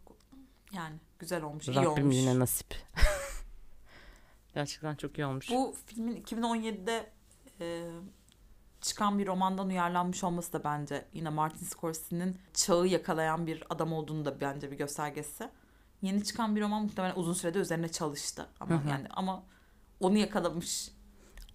yani 0.73 0.95
güzel 1.19 1.43
olmuş. 1.43 1.67
iyi 1.67 1.75
Rabbim 1.75 2.03
olmuş. 2.03 2.15
yine 2.15 2.39
nasip. 2.39 2.75
Gerçekten 4.53 4.95
çok 4.95 5.17
iyi 5.17 5.25
olmuş. 5.25 5.49
Bu 5.49 5.75
filmin 5.85 6.21
2017'de 6.21 7.09
e, 7.61 7.83
çıkan 8.81 9.19
bir 9.19 9.27
romandan 9.27 9.67
uyarlanmış 9.67 10.23
olması 10.23 10.53
da 10.53 10.63
bence 10.63 11.05
yine 11.13 11.29
Martin 11.29 11.65
Scorsese'nin 11.65 12.37
çağı 12.53 12.87
yakalayan 12.87 13.47
bir 13.47 13.63
adam 13.69 13.93
olduğunu 13.93 14.25
da 14.25 14.41
bence 14.41 14.71
bir 14.71 14.77
göstergesi. 14.77 15.49
Yeni 16.01 16.23
çıkan 16.23 16.55
bir 16.55 16.61
roman 16.61 16.83
muhtemelen 16.83 17.15
uzun 17.15 17.33
sürede 17.33 17.59
üzerine 17.59 17.89
çalıştı 17.89 18.47
ama 18.59 18.75
Hı 18.75 18.79
hı. 18.85 18.89
yani 18.89 19.07
ama 19.09 19.43
onu 19.99 20.17
yakalamış. 20.17 20.91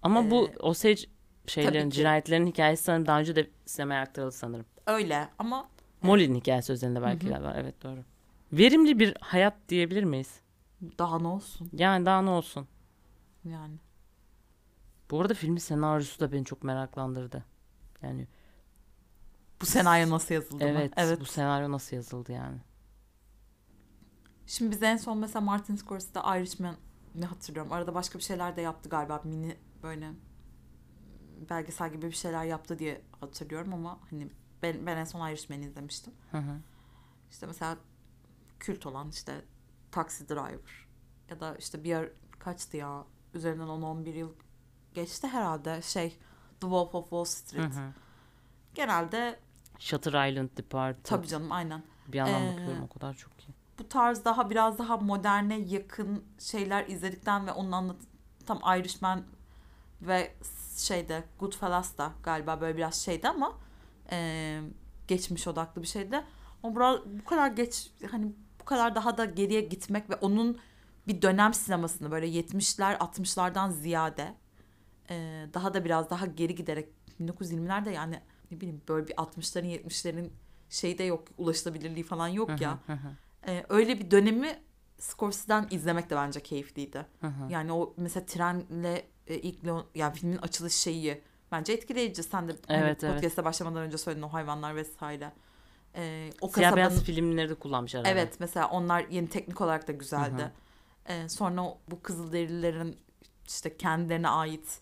Ama 0.02 0.30
bu 0.30 0.48
Ee, 0.48 0.56
Osage 0.58 1.02
şeylerin, 1.46 1.90
cinayetlerin 1.90 2.46
hikayesi 2.46 2.84
sanırım 2.84 3.06
daha 3.06 3.20
önce 3.20 3.36
de 3.36 3.50
sinemaya 3.66 4.02
aktarıldı 4.02 4.32
sanırım. 4.32 4.66
Öyle 4.86 5.28
ama 5.38 5.68
Molly'nin 6.02 6.34
hikayesi 6.34 6.72
üzerinde 6.72 7.02
belki 7.02 7.26
hı. 7.26 7.30
galiba. 7.30 7.54
Evet 7.56 7.82
doğru. 7.82 8.04
Verimli 8.52 8.98
bir 8.98 9.16
hayat 9.20 9.54
diyebilir 9.68 10.04
miyiz? 10.04 10.40
daha 10.98 11.18
ne 11.18 11.26
olsun 11.28 11.70
Yani 11.72 12.06
daha 12.06 12.22
ne 12.22 12.30
olsun. 12.30 12.68
yani. 13.44 13.76
Bu 15.10 15.20
arada 15.20 15.34
filmin 15.34 15.56
senaryosu 15.58 16.20
da 16.20 16.32
beni 16.32 16.44
çok 16.44 16.62
meraklandırdı. 16.64 17.44
Yani 18.02 18.26
Bu 19.60 19.66
senaryo 19.66 20.10
nasıl 20.10 20.34
yazıldı 20.34 20.64
mı? 20.64 20.70
evet, 20.70 20.92
Evet. 20.96 21.20
bu 21.20 21.24
senaryo 21.24 21.70
nasıl 21.72 21.96
yazıldı 21.96 22.32
yani? 22.32 22.58
Şimdi 24.52 24.70
biz 24.70 24.82
en 24.82 24.96
son 24.96 25.18
mesela 25.18 25.40
Martin 25.40 25.76
Scorsese'de 25.76 26.18
Irishman'ı 26.38 27.26
hatırlıyorum. 27.26 27.72
Arada 27.72 27.94
başka 27.94 28.18
bir 28.18 28.24
şeyler 28.24 28.56
de 28.56 28.60
yaptı 28.60 28.88
galiba. 28.88 29.20
Mini 29.24 29.56
böyle 29.82 30.10
belgesel 31.50 31.92
gibi 31.92 32.06
bir 32.06 32.12
şeyler 32.16 32.44
yaptı 32.44 32.78
diye 32.78 33.02
hatırlıyorum 33.20 33.74
ama 33.74 33.98
hani 34.10 34.28
ben, 34.62 34.86
ben 34.86 34.96
en 34.96 35.04
son 35.04 35.28
Irishman'ı 35.28 35.64
izlemiştim. 35.64 36.12
Hı 36.30 36.38
hı. 36.38 36.56
İşte 37.30 37.46
mesela 37.46 37.76
kült 38.60 38.86
olan 38.86 39.08
işte 39.10 39.44
Taxi 39.90 40.28
Driver 40.28 40.86
ya 41.30 41.40
da 41.40 41.56
işte 41.56 41.84
bir 41.84 42.08
kaçtı 42.38 42.76
ya 42.76 43.04
üzerinden 43.34 43.66
10-11 43.68 44.08
yıl 44.08 44.32
geçti 44.94 45.26
herhalde 45.26 45.82
şey 45.82 46.08
The 46.60 46.60
Wolf 46.60 46.94
of 46.94 47.04
Wall 47.04 47.20
Hı 47.24 47.28
Street. 47.28 47.74
hı. 47.74 47.92
Genelde 48.74 49.40
Shutter 49.78 50.30
Island 50.30 50.50
Departed. 50.56 51.04
tabii 51.04 51.26
canım 51.26 51.52
aynen. 51.52 51.82
Bir 52.08 52.18
yandan 52.18 52.42
Ee, 52.42 52.52
bakıyorum 52.52 52.82
o 52.82 52.88
kadar 52.88 53.14
çok. 53.14 53.32
Bu 53.78 53.88
tarz 53.88 54.24
daha 54.24 54.50
biraz 54.50 54.78
daha 54.78 54.96
moderne 54.96 55.58
yakın 55.58 56.24
şeyler 56.38 56.86
izledikten 56.86 57.46
ve 57.46 57.52
onun 57.52 57.72
anlat 57.72 57.96
tam 58.46 58.58
Irishman 58.58 59.24
ve 60.02 60.34
şeyde 60.76 61.24
Goodfellas 61.38 61.98
da 61.98 62.12
galiba 62.22 62.60
böyle 62.60 62.76
biraz 62.76 62.94
şeydi 62.94 63.28
ama 63.28 63.52
e, 64.10 64.60
geçmiş 65.08 65.48
odaklı 65.48 65.82
bir 65.82 65.86
şeydi. 65.86 66.24
O 66.62 66.76
biraz 66.76 66.98
bu 67.06 67.24
kadar 67.24 67.48
geç 67.48 67.90
hani 68.10 68.32
bu 68.60 68.64
kadar 68.64 68.94
daha 68.94 69.18
da 69.18 69.24
geriye 69.24 69.60
gitmek 69.60 70.10
ve 70.10 70.14
onun 70.14 70.58
bir 71.08 71.22
dönem 71.22 71.54
sinemasını 71.54 72.10
böyle 72.10 72.26
70'ler 72.26 72.98
60'lardan 72.98 73.70
ziyade 73.72 74.34
e, 75.10 75.46
daha 75.54 75.74
da 75.74 75.84
biraz 75.84 76.10
daha 76.10 76.26
geri 76.26 76.54
giderek 76.54 76.88
1920'lerde 77.20 77.90
yani 77.90 78.20
ne 78.50 78.60
bileyim 78.60 78.82
böyle 78.88 79.08
bir 79.08 79.14
60'ların 79.14 79.66
70'lerin 79.66 80.30
şeyi 80.70 80.98
de 80.98 81.04
yok 81.04 81.28
ulaşılabilirliği 81.38 82.04
falan 82.04 82.28
yok 82.28 82.60
ya. 82.60 82.78
Hı 83.44 83.50
hı, 83.50 83.54
Ee, 83.54 83.66
öyle 83.68 83.98
bir 84.00 84.10
dönemi 84.10 84.58
Scorsese'den 84.98 85.66
izlemek 85.70 86.10
de 86.10 86.16
bence 86.16 86.40
keyifliydi. 86.40 87.06
hı 87.20 87.26
hı. 87.26 87.52
Yani 87.52 87.72
o 87.72 87.94
mesela 87.96 88.26
trenle 88.26 89.06
e, 89.26 89.34
ilk 89.34 89.66
Leon, 89.66 89.86
yani 89.94 90.14
filmin 90.14 90.36
açılış 90.36 90.74
şeyi 90.74 91.22
bence 91.52 91.72
etkileyici. 91.72 92.22
Sen 92.22 92.48
de 92.48 92.52
hani 92.66 92.78
Evet, 92.82 93.04
evet. 93.04 93.14
podcast'a 93.14 93.44
başlamadan 93.44 93.82
önce 93.82 93.98
söyledin 93.98 94.22
o 94.22 94.32
hayvanlar 94.32 94.76
vesaire. 94.76 95.32
Ee, 95.94 96.30
o 96.40 96.48
Siyah 96.48 96.70
kasabanın 96.70 96.76
beyaz 96.90 97.04
filmleri 97.04 97.48
de 97.48 97.54
kullanmış 97.54 97.94
herhalde. 97.94 98.10
evet 98.10 98.36
mesela 98.40 98.68
onlar 98.68 99.04
yeni 99.10 99.28
teknik 99.28 99.60
olarak 99.60 99.88
da 99.88 99.92
güzeldi. 99.92 100.42
Hı 100.42 100.46
hı. 100.46 100.50
Ee, 101.08 101.28
sonra 101.28 101.62
bu 101.90 102.02
Kızılderililerin 102.02 102.96
işte 103.46 103.76
kendilerine 103.76 104.28
ait 104.28 104.80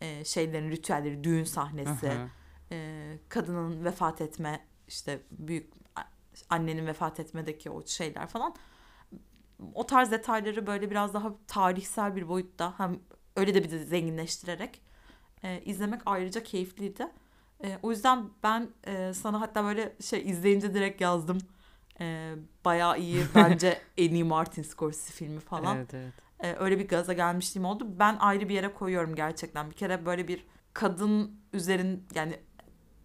e, 0.00 0.24
şeylerin 0.24 0.70
ritüelleri, 0.70 1.24
düğün 1.24 1.44
Hı 1.44 1.48
sahnesi, 1.48 2.10
hı. 2.10 2.28
e, 2.70 3.18
kadının 3.28 3.84
vefat 3.84 4.20
etme 4.20 4.66
işte 4.88 5.20
büyük 5.30 5.81
annenin 6.50 6.86
vefat 6.86 7.20
etmedeki 7.20 7.70
o 7.70 7.86
şeyler 7.86 8.26
falan 8.26 8.54
o 9.74 9.86
tarz 9.86 10.10
detayları 10.10 10.66
böyle 10.66 10.90
biraz 10.90 11.14
daha 11.14 11.32
tarihsel 11.46 12.16
bir 12.16 12.28
boyutta 12.28 12.74
hem 12.78 12.98
öyle 13.36 13.54
de 13.54 13.64
bir 13.64 13.70
de 13.70 13.78
zenginleştirerek 13.78 14.82
e, 15.42 15.60
izlemek 15.60 16.00
ayrıca 16.06 16.42
keyifliydi. 16.42 17.08
E, 17.64 17.78
o 17.82 17.90
yüzden 17.90 18.30
ben 18.42 18.68
e, 18.86 19.14
sana 19.14 19.40
hatta 19.40 19.64
böyle 19.64 19.96
şey 20.00 20.30
izleyince 20.30 20.74
direkt 20.74 21.00
yazdım. 21.00 21.38
E, 22.00 22.34
bayağı 22.64 22.98
iyi 22.98 23.24
bence 23.34 23.78
en 23.96 24.14
iyi 24.14 24.24
Martin 24.24 24.62
Scorsese 24.62 25.12
filmi 25.12 25.40
falan. 25.40 25.76
Evet 25.76 25.94
evet. 25.94 26.12
Ee, 26.42 26.56
öyle 26.58 26.78
bir 26.78 26.88
gaza 26.88 27.12
gelmişliğim 27.12 27.64
oldu. 27.64 27.86
Ben 27.98 28.16
ayrı 28.20 28.48
bir 28.48 28.54
yere 28.54 28.74
koyuyorum 28.74 29.14
gerçekten. 29.14 29.70
Bir 29.70 29.76
kere 29.76 30.06
böyle 30.06 30.28
bir 30.28 30.44
kadın 30.72 31.40
üzerin 31.52 32.06
yani 32.14 32.40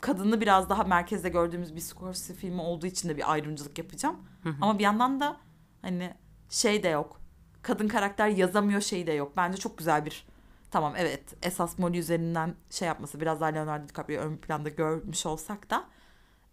kadını 0.08 0.42
biraz 0.42 0.70
daha 0.70 0.84
merkezde 0.84 1.30
gördüğümüz 1.30 1.76
bir 1.76 1.82
Scorsese 1.82 2.34
filmi 2.34 2.62
olduğu 2.62 2.88
için 2.88 3.10
de 3.10 3.18
bir 3.18 3.32
ayrımcılık 3.32 3.78
yapacağım. 3.78 4.16
Hı 4.44 4.50
hı. 4.50 4.56
Ama 4.62 4.80
bir 4.80 4.84
yandan 4.84 5.20
da 5.20 5.38
hani 5.82 6.14
şey 6.50 6.84
de 6.84 6.88
yok. 6.88 7.22
Kadın 7.62 7.88
karakter 7.88 8.28
yazamıyor 8.28 8.82
şeyi 8.82 9.08
de 9.08 9.12
yok. 9.12 9.38
Bence 9.38 9.58
çok 9.58 9.78
güzel 9.78 10.06
bir 10.06 10.26
tamam 10.72 10.94
evet 10.98 11.36
esas 11.44 11.80
Molly 11.80 11.98
üzerinden 11.98 12.56
şey 12.70 12.88
yapması 12.88 13.22
biraz 13.22 13.42
daha 13.42 13.50
Leonardo 13.50 13.90
DiCaprio 13.90 14.22
ön 14.22 14.38
planda 14.38 14.70
görmüş 14.70 15.26
olsak 15.26 15.70
da 15.70 15.86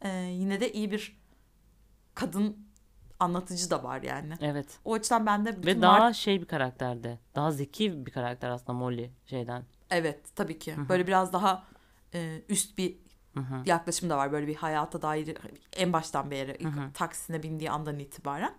e, 0.03 0.09
yine 0.19 0.61
de 0.61 0.73
iyi 0.73 0.91
bir 0.91 1.21
kadın 2.15 2.67
anlatıcı 3.21 3.71
da 3.71 3.85
var 3.85 4.03
yani. 4.03 4.35
Evet. 4.41 4.79
O 4.85 4.95
açıdan 4.95 5.27
ben 5.27 5.47
de 5.47 5.57
bütün 5.57 5.67
Ve 5.67 5.87
Mart- 5.87 6.01
daha 6.01 6.13
şey 6.13 6.41
bir 6.41 6.47
karakterdi. 6.47 7.21
Daha 7.35 7.51
zeki 7.51 8.07
bir 8.07 8.11
karakter 8.11 8.51
aslında 8.51 8.73
Molly 8.73 9.11
şeyden. 9.27 9.65
Evet 9.91 10.37
tabii 10.37 10.59
ki. 10.59 10.75
Böyle 10.89 11.07
biraz 11.07 11.33
daha 11.33 11.65
e, 12.15 12.43
üst 12.49 12.79
bir 12.79 13.04
Hı 13.35 13.41
hı. 13.41 13.63
yaklaşım 13.67 14.11
da 14.11 14.17
var. 14.17 14.33
Böyle 14.33 14.47
bir 14.47 14.55
hayata 14.57 15.03
dair 15.03 15.37
en 15.73 15.93
baştan 15.93 16.31
beri 16.31 16.57
ilk 16.59 16.77
Hı 16.77 16.81
hı. 16.81 16.93
taksine 16.93 17.43
bindiği 17.43 17.71
andan 17.71 17.99
itibaren. 17.99 18.55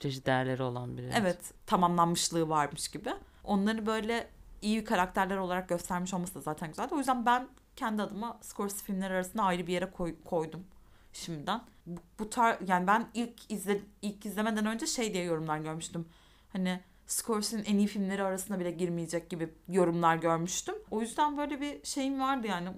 Çeşitli 0.00 0.26
değerleri 0.26 0.62
olan 0.62 0.96
biri. 0.98 1.10
Evet 1.14 1.52
tamamlanmışlığı 1.66 2.48
varmış 2.48 2.88
gibi. 2.88 3.10
Onları 3.44 3.86
böyle 3.86 4.28
iyi 4.62 4.84
karakterler 4.84 5.36
olarak 5.36 5.68
göstermiş 5.68 6.14
olması 6.14 6.34
da 6.34 6.40
zaten 6.40 6.68
güzeldi. 6.68 6.94
O 6.94 6.98
yüzden 6.98 7.26
ben 7.26 7.48
kendi 7.76 8.02
adıma 8.02 8.38
Scorsese 8.42 8.84
filmleri 8.84 9.14
arasında 9.14 9.42
ayrı 9.42 9.66
bir 9.66 9.72
yere 9.72 9.90
koy- 9.90 10.16
koydum 10.24 10.64
şimdiden. 11.12 11.60
Bu, 11.86 12.00
bu 12.18 12.30
tar 12.30 12.58
yani 12.66 12.86
ben 12.86 13.06
ilk 13.14 13.50
izle 13.50 13.80
ilk 14.02 14.26
izlemeden 14.26 14.66
önce 14.66 14.86
şey 14.86 15.14
diye 15.14 15.24
yorumlar 15.24 15.58
görmüştüm. 15.58 16.08
Hani 16.52 16.80
Scorsese'nin 17.10 17.64
en 17.64 17.78
iyi 17.78 17.86
filmleri 17.86 18.22
arasına 18.22 18.60
bile 18.60 18.70
girmeyecek 18.70 19.30
gibi 19.30 19.54
yorumlar 19.68 20.16
görmüştüm. 20.16 20.74
O 20.90 21.00
yüzden 21.00 21.36
böyle 21.36 21.60
bir 21.60 21.84
şeyim 21.84 22.20
vardı 22.20 22.46
yani. 22.46 22.68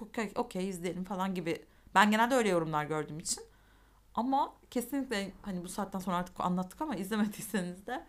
Okey, 0.00 0.32
okey 0.34 0.68
izleyelim 0.68 1.04
falan 1.04 1.34
gibi. 1.34 1.64
Ben 1.94 2.10
genelde 2.10 2.34
öyle 2.34 2.48
yorumlar 2.48 2.84
gördüğüm 2.84 3.18
için. 3.18 3.44
Ama 4.14 4.54
kesinlikle 4.70 5.32
hani 5.42 5.64
bu 5.64 5.68
saatten 5.68 5.98
sonra 5.98 6.16
artık 6.16 6.40
anlattık 6.40 6.82
ama 6.82 6.96
izlemediyseniz 6.96 7.86
de 7.86 8.04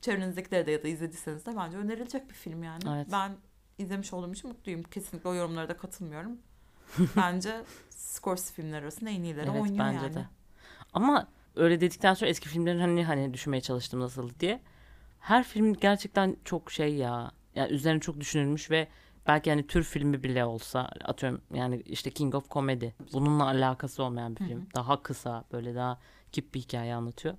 çevrenizdekilere 0.00 0.66
de 0.66 0.70
ya 0.70 0.82
da 0.82 0.88
izlediyseniz 0.88 1.46
de 1.46 1.56
bence 1.56 1.76
önerilecek 1.76 2.28
bir 2.28 2.34
film 2.34 2.62
yani. 2.62 2.82
Evet. 2.88 3.06
Ben 3.12 3.36
izlemiş 3.78 4.12
olduğum 4.12 4.32
için 4.32 4.50
mutluyum. 4.50 4.82
Kesinlikle 4.82 5.28
o 5.28 5.34
yorumlara 5.34 5.68
da 5.68 5.76
katılmıyorum. 5.76 6.38
bence 7.16 7.62
Scorsese 7.90 8.54
filmleri 8.54 8.82
arasında 8.82 9.10
en 9.10 9.22
iyileri 9.22 9.50
Evet, 9.50 9.62
oynuyor 9.62 9.86
bence 9.86 10.04
yani. 10.04 10.14
de. 10.14 10.26
Ama 10.92 11.28
öyle 11.56 11.80
dedikten 11.80 12.14
sonra 12.14 12.30
eski 12.30 12.48
filmlerin 12.48 12.80
hani 12.80 13.04
hani 13.04 13.34
düşünmeye 13.34 13.60
çalıştım 13.60 14.00
nasıl 14.00 14.30
diye. 14.40 14.60
Her 15.20 15.44
film 15.44 15.74
gerçekten 15.74 16.36
çok 16.44 16.70
şey 16.70 16.94
ya. 16.94 17.32
Yani 17.54 17.72
üzerine 17.72 18.00
çok 18.00 18.20
düşünülmüş 18.20 18.70
ve 18.70 18.88
belki 19.26 19.50
yani 19.50 19.66
tür 19.66 19.82
filmi 19.82 20.22
bile 20.22 20.44
olsa 20.44 20.90
atıyorum 21.04 21.40
yani 21.54 21.82
işte 21.86 22.10
King 22.10 22.34
of 22.34 22.50
Comedy 22.50 22.88
bununla 23.12 23.44
alakası 23.44 24.02
olmayan 24.02 24.36
bir 24.36 24.44
film. 24.44 24.60
hı. 24.60 24.74
Daha 24.74 25.02
kısa 25.02 25.44
böyle 25.52 25.74
daha 25.74 25.98
kip 26.32 26.54
bir 26.54 26.60
hikaye 26.60 26.94
anlatıyor. 26.94 27.34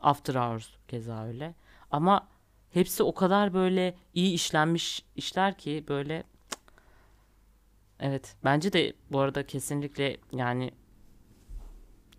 After 0.00 0.34
Hours 0.34 0.68
keza 0.88 1.24
öyle. 1.24 1.54
Ama 1.90 2.28
hepsi 2.70 3.02
o 3.02 3.14
kadar 3.14 3.54
böyle 3.54 3.94
iyi 4.14 4.34
işlenmiş 4.34 5.04
işler 5.16 5.58
ki 5.58 5.84
böyle 5.88 6.24
evet 8.00 8.36
bence 8.44 8.72
de 8.72 8.92
bu 9.12 9.20
arada 9.20 9.46
kesinlikle 9.46 10.16
yani 10.32 10.70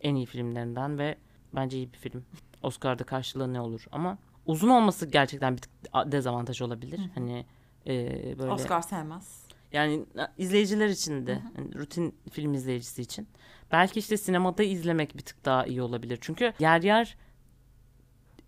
en 0.01 0.15
iyi 0.15 0.25
filmlerinden 0.25 0.99
ve 0.99 1.17
bence 1.55 1.77
iyi 1.77 1.93
bir 1.93 1.97
film. 1.97 2.25
Oscar'da 2.63 3.03
karşılığı 3.03 3.53
ne 3.53 3.61
olur 3.61 3.85
ama 3.91 4.17
uzun 4.45 4.69
olması 4.69 5.05
gerçekten 5.05 5.53
bir 5.57 5.61
tık 5.61 5.71
dezavantaj 6.05 6.61
olabilir. 6.61 6.99
Hani 7.15 7.45
e, 7.87 7.93
böyle 8.39 8.51
Oscar 8.51 8.81
sevmez. 8.81 9.45
yani 9.71 10.05
izleyiciler 10.37 10.87
için 10.87 11.27
de 11.27 11.41
hani 11.55 11.75
rutin 11.75 12.15
film 12.31 12.53
izleyicisi 12.53 13.01
için 13.01 13.27
belki 13.71 13.99
işte 13.99 14.17
sinemada 14.17 14.63
izlemek 14.63 15.17
bir 15.17 15.21
tık 15.21 15.45
daha 15.45 15.65
iyi 15.65 15.81
olabilir. 15.81 16.17
Çünkü 16.21 16.53
yer 16.59 16.81
yer 16.81 17.17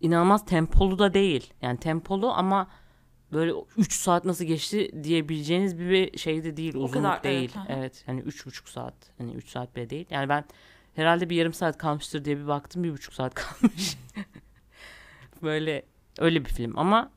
inanılmaz 0.01 0.45
tempolu 0.45 0.99
da 0.99 1.13
değil. 1.13 1.53
Yani 1.61 1.79
tempolu 1.79 2.31
ama 2.31 2.67
böyle 3.33 3.53
3 3.77 3.93
saat 3.93 4.25
nasıl 4.25 4.45
geçti 4.45 5.03
diyebileceğiniz 5.03 5.79
bir 5.79 6.17
şey 6.17 6.43
de 6.43 6.57
değil. 6.57 6.75
O 6.75 6.79
Uzunluk 6.79 6.93
kadar, 6.93 7.13
evet, 7.13 7.23
değil. 7.23 7.55
hı 7.55 7.59
hı. 7.59 7.65
Evet. 7.69 8.05
Üç 8.25 8.45
buçuk 8.45 8.69
saat. 8.69 8.93
Hani 9.17 9.31
3 9.31 9.49
saat 9.49 9.75
bile 9.75 9.89
değil. 9.89 10.05
Yani 10.09 10.29
ben 10.29 10.45
herhalde 10.95 11.29
bir 11.29 11.35
yarım 11.35 11.53
saat 11.53 11.77
kalmıştır 11.77 12.25
diye 12.25 12.37
bir 12.37 12.47
baktım. 12.47 12.83
Bir 12.83 12.91
buçuk 12.91 13.13
saat 13.13 13.33
kalmış. 13.33 13.97
böyle 15.43 15.85
öyle 16.17 16.45
bir 16.45 16.49
film 16.49 16.77
ama 16.77 17.11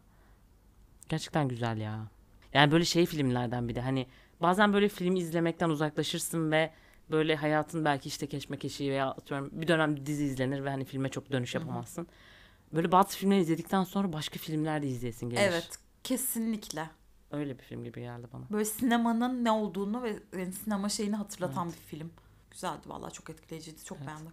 gerçekten 1.08 1.48
güzel 1.48 1.78
ya. 1.78 2.06
Yani 2.52 2.72
böyle 2.72 2.84
şey 2.84 3.06
filmlerden 3.06 3.68
bir 3.68 3.74
de 3.74 3.80
hani 3.80 4.06
bazen 4.42 4.72
böyle 4.72 4.88
film 4.88 5.16
izlemekten 5.16 5.68
uzaklaşırsın 5.68 6.50
ve 6.50 6.70
böyle 7.10 7.36
hayatın 7.36 7.84
belki 7.84 8.08
işte 8.08 8.26
keşmekeşi 8.26 8.90
veya 8.90 9.10
atıyorum 9.10 9.50
bir 9.52 9.68
dönem 9.68 10.06
dizi 10.06 10.24
izlenir 10.24 10.64
ve 10.64 10.70
hani 10.70 10.84
filme 10.84 11.08
çok 11.08 11.32
dönüş 11.32 11.54
yapamazsın. 11.54 12.06
Böyle 12.72 12.92
bazı 12.92 13.18
filmleri 13.18 13.40
izledikten 13.40 13.84
sonra 13.84 14.12
başka 14.12 14.38
filmler 14.38 14.82
de 14.82 14.86
izleyesin 14.86 15.30
gelir. 15.30 15.42
Evet 15.42 15.78
kesinlikle. 16.04 16.90
Öyle 17.30 17.58
bir 17.58 17.62
film 17.62 17.84
gibi 17.84 18.00
geldi 18.00 18.26
bana. 18.32 18.44
Böyle 18.50 18.64
sinemanın 18.64 19.44
ne 19.44 19.50
olduğunu 19.50 20.02
ve 20.02 20.18
yani 20.38 20.52
sinema 20.52 20.88
şeyini 20.88 21.16
hatırlatan 21.16 21.68
bir 21.68 21.76
film. 21.76 22.10
Güzeldi 22.50 22.80
vallahi 22.86 23.12
çok 23.12 23.30
etkileyiciydi. 23.30 23.84
Çok 23.84 24.06
beğendim. 24.06 24.32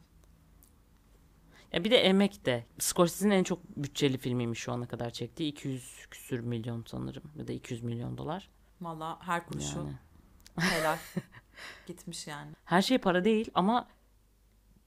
Ya 1.74 1.84
bir 1.84 1.92
de 1.92 1.98
emek 1.98 2.46
de. 2.46 2.66
Scorsese'nin 2.80 3.32
en 3.32 3.44
çok 3.44 3.78
bütçeli 3.78 4.18
filmiymiş 4.18 4.60
şu 4.60 4.72
ana 4.72 4.88
kadar 4.88 5.10
çektiği. 5.10 5.52
200 5.52 6.06
küsür 6.12 6.40
milyon 6.40 6.84
sanırım. 6.88 7.24
Ya 7.36 7.48
da 7.48 7.54
200 7.54 7.84
milyon 7.84 8.18
dolar. 8.18 8.50
Vallahi 8.82 9.18
her 9.20 9.46
kuruşu 9.46 9.78
Yani. 9.78 9.94
helal. 10.72 10.98
Gitmiş 11.88 12.28
yani. 12.28 12.52
Her 12.66 12.82
şey 12.82 12.98
para 12.98 13.26
değil 13.26 13.52
ama 13.54 13.88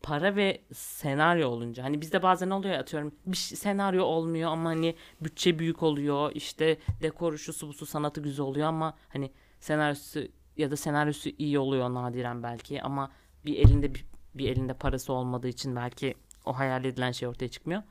para 0.03 0.37
ve 0.37 0.63
senaryo 0.73 1.49
olunca 1.49 1.85
hani 1.85 2.01
bizde 2.01 2.23
bazen 2.23 2.51
oluyor 2.51 2.75
ya, 2.75 2.81
atıyorum 2.81 3.15
bir 3.27 3.37
senaryo 3.37 4.05
olmuyor 4.05 4.51
ama 4.51 4.71
hani 4.71 4.97
bütçe 5.21 5.59
büyük 5.59 5.83
oluyor 5.83 6.33
işte 6.35 6.79
dekoru 7.03 7.39
şusu 7.39 7.69
busu 7.69 7.87
sanatı 7.87 8.21
güzel 8.21 8.47
oluyor 8.47 8.67
ama 8.69 8.97
hani 9.09 9.31
senaryosu 9.61 10.21
ya 10.57 10.71
da 10.71 10.77
senaryosu 10.77 11.31
iyi 11.39 11.59
oluyor 11.59 11.95
nadiren 11.95 12.43
belki 12.43 12.83
ama 12.83 13.11
bir 13.45 13.57
elinde 13.57 13.95
bir, 13.95 14.05
bir 14.35 14.49
elinde 14.49 14.75
parası 14.75 15.13
olmadığı 15.13 15.49
için 15.49 15.77
belki 15.77 16.15
o 16.51 16.59
hayal 16.59 16.85
edilen 16.85 17.13
şey 17.13 17.29
ortaya 17.29 17.49
çıkmıyor 17.49 17.83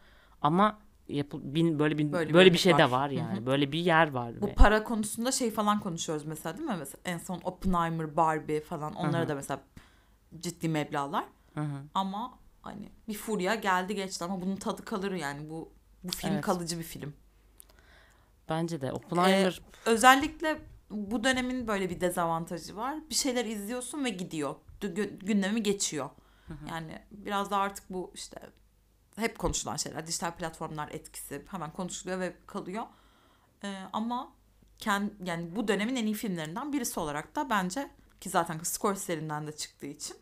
ama 0.42 0.80
yapı, 1.08 1.56
bin, 1.56 1.80
böyle 1.80 1.98
bir 1.98 2.12
Böyle 2.12 2.34
böyle, 2.34 2.54
bir 2.54 2.58
şey 2.58 2.74
örnek 2.74 2.86
de 2.86 2.92
var. 2.92 3.00
var 3.00 3.10
yani 3.10 3.40
hı. 3.42 3.46
böyle 3.46 3.72
bir 3.72 3.80
yer 3.80 4.12
var 4.12 4.42
Bu 4.42 4.48
ve- 4.48 4.54
para 4.54 4.84
konusunda 4.84 5.32
şey 5.32 5.52
falan 5.52 5.80
konuşuyoruz 5.80 6.26
mesela 6.26 6.58
değil 6.58 6.70
mi? 6.70 6.76
Mesela 6.80 7.02
en 7.06 7.18
son 7.18 7.42
Oppenheimer, 7.44 8.18
Barbie 8.18 8.62
falan 8.62 8.96
onlara 8.96 9.24
hı. 9.24 9.28
da 9.30 9.36
mesela 9.36 9.62
ciddi 10.40 10.70
meblağlar. 10.70 11.26
Hı 11.54 11.62
hı. 11.62 11.82
Ama 11.94 12.40
hani 12.62 12.90
bir 13.08 13.14
furya 13.14 13.56
geldi 13.56 13.96
geçti 13.96 14.24
ama 14.24 14.42
bunun 14.42 14.56
tadı 14.56 14.86
kalır 14.86 15.12
yani 15.12 15.50
bu 15.50 15.72
bu 16.04 16.12
film 16.12 16.32
Evet. 16.34 16.44
kalıcı 16.44 16.78
bir 16.80 16.84
film. 16.84 17.14
bence 18.50 18.82
de 18.82 18.92
Oppenheimer 18.92 19.62
Özellikle 19.86 20.62
bu 20.90 21.24
dönemin 21.24 21.68
böyle 21.68 21.90
bir 21.90 22.02
dezavantajı 22.02 22.76
var. 22.76 22.96
Bir 23.10 23.16
şeyler 23.16 23.46
izliyorsun 23.46 24.06
ve 24.06 24.10
gidiyor. 24.10 24.56
Gü- 24.82 25.26
gündemi 25.26 25.64
geçiyor. 25.64 26.10
Yani 26.70 27.02
biraz 27.12 27.52
da 27.52 27.58
artık 27.58 27.84
bu 27.90 28.12
işte 28.14 28.40
hep 29.16 29.40
konuşulan 29.40 29.76
şeyler. 29.76 30.08
Dijital 30.08 30.32
platformlar 30.32 30.90
etkisi 30.90 31.46
hemen 31.52 31.74
konuşuluyor 31.74 32.20
ve 32.20 32.36
kalıyor. 32.48 32.84
Ee, 33.64 33.78
ama 33.94 34.34
kend, 34.78 35.12
yani 35.26 35.56
bu 35.56 35.68
dönemin 35.68 35.96
en 35.96 36.06
iyi 36.06 36.16
filmlerinden 36.16 36.74
birisi 36.74 37.00
olarak 37.00 37.36
da 37.36 37.50
bence 37.50 37.92
ki 38.22 38.30
zaten 38.30 38.60
Scorsese'lerinden 38.64 39.48
de 39.48 39.52
çıktığı 39.52 39.86
için 39.86 40.18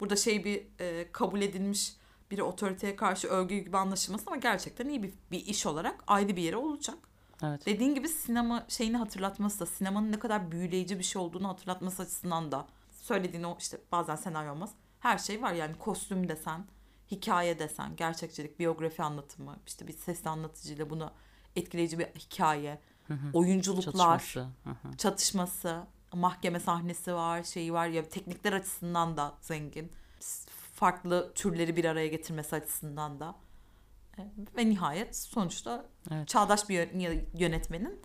burada 0.00 0.16
şey 0.16 0.44
bir 0.44 0.66
e, 0.80 1.12
kabul 1.12 1.42
edilmiş 1.42 1.96
bir 2.30 2.38
otoriteye 2.38 2.96
karşı 2.96 3.28
övgü 3.28 3.58
gibi 3.58 3.76
anlaşılması 3.76 4.24
ama 4.26 4.36
gerçekten 4.36 4.88
iyi 4.88 5.02
bir, 5.02 5.12
bir 5.30 5.46
iş 5.46 5.66
olarak 5.66 6.04
ayrı 6.06 6.36
bir 6.36 6.42
yere 6.42 6.56
olacak. 6.56 6.98
evet 7.42 7.66
Dediğin 7.66 7.94
gibi 7.94 8.08
sinema 8.08 8.64
şeyini 8.68 8.96
hatırlatması 8.96 9.60
da 9.60 9.66
sinemanın 9.66 10.12
ne 10.12 10.18
kadar 10.18 10.50
büyüleyici 10.50 10.98
bir 10.98 11.04
şey 11.04 11.22
olduğunu 11.22 11.48
hatırlatması 11.48 12.02
açısından 12.02 12.52
da 12.52 12.66
söylediğin 12.92 13.42
o 13.42 13.56
işte 13.58 13.80
bazen 13.92 14.16
senaryo 14.16 14.52
olmaz. 14.52 14.70
Her 15.00 15.18
şey 15.18 15.42
var 15.42 15.52
yani 15.52 15.78
kostüm 15.78 16.28
desen, 16.28 16.66
hikaye 17.10 17.58
desen, 17.58 17.96
gerçekçilik, 17.96 18.58
biyografi 18.58 19.02
anlatımı, 19.02 19.56
işte 19.66 19.88
bir 19.88 19.92
sesli 19.92 20.30
anlatıcıyla 20.30 20.90
bunu 20.90 21.10
etkileyici 21.56 21.98
bir 21.98 22.04
hikaye, 22.06 22.80
oyunculuklar, 23.32 24.18
çatışması. 24.18 24.40
Hı 24.64 24.96
çatışması, 24.98 25.82
mahkeme 26.12 26.60
sahnesi 26.60 27.14
var, 27.14 27.42
şeyi 27.42 27.72
var 27.72 27.86
ya 27.86 28.08
teknikler 28.08 28.52
açısından 28.52 29.16
da 29.16 29.34
zengin. 29.40 29.92
Farklı 30.74 31.32
türleri 31.34 31.76
bir 31.76 31.84
araya 31.84 32.06
getirmesi 32.08 32.56
açısından 32.56 33.20
da. 33.20 33.34
E, 34.18 34.22
Ve 34.56 34.70
nihayet 34.70 35.16
sonuçta 35.16 35.84
Evet. 36.10 36.28
çağdaş 36.28 36.68
bir 36.68 36.78
yö- 36.78 37.24
yönetmenin 37.38 38.00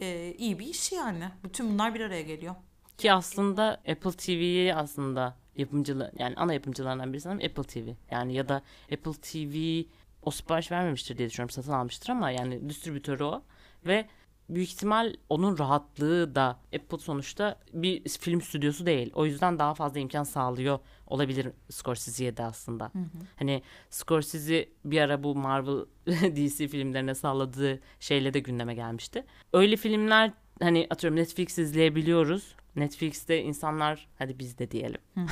e, 0.00 0.34
iyi 0.38 0.58
bir 0.58 0.66
işi 0.66 0.94
yani. 0.94 1.30
Bütün 1.44 1.70
bunlar 1.70 1.94
bir 1.94 2.00
araya 2.00 2.22
geliyor. 2.22 2.54
Ki 2.98 3.12
aslında 3.12 3.70
Apple 3.88 4.12
TV'yi 4.12 4.74
aslında 4.74 5.36
yapımcılar 5.56 6.10
yani 6.18 6.34
ana 6.36 6.54
yapımcılarından 6.54 7.12
birisi 7.12 7.24
sanırım 7.24 7.46
Apple 7.46 7.62
TV. 7.62 7.88
Yani 8.10 8.34
ya 8.34 8.48
da 8.48 8.62
Apple 8.92 9.12
TV 9.12 9.86
o 10.22 10.30
sipariş 10.30 10.70
vermemiştir 10.72 11.18
diye 11.18 11.28
düşünüyorum. 11.28 11.50
Satın 11.50 11.72
almıştır 11.72 12.08
ama 12.10 12.30
yani 12.30 12.68
distribütörü 12.68 13.24
o. 13.24 13.42
Ve 13.86 14.06
büyük 14.48 14.68
ihtimal 14.68 15.14
onun 15.28 15.58
rahatlığı 15.58 16.34
da 16.34 16.60
Apple 16.74 16.98
sonuçta 16.98 17.58
bir 17.72 18.08
film 18.08 18.40
stüdyosu 18.40 18.86
değil. 18.86 19.12
O 19.14 19.26
yüzden 19.26 19.58
daha 19.58 19.74
fazla 19.74 20.00
imkan 20.00 20.24
sağlıyor 20.24 20.78
olabilir 21.06 21.48
Scorsese'ye 21.70 22.36
de 22.36 22.42
aslında. 22.42 22.92
Hani 23.36 23.62
Scorsese 23.90 24.68
bir 24.84 25.00
ara 25.00 25.22
bu 25.22 25.34
Marvel 25.34 25.84
DC 26.06 26.68
filmlerine 26.68 27.14
sağladığı 27.14 27.80
şeyle 28.00 28.34
de 28.34 28.40
gündeme 28.40 28.74
gelmişti. 28.74 29.24
Öyle 29.52 29.76
filmler 29.76 30.32
hani 30.60 30.86
atıyorum 30.90 31.18
Netflix 31.18 31.58
izleyebiliyoruz. 31.58 32.54
Netflix'te 32.76 33.42
insanlar 33.42 34.08
hadi 34.18 34.38
biz 34.38 34.58
de 34.58 34.70
diyelim 34.70 35.00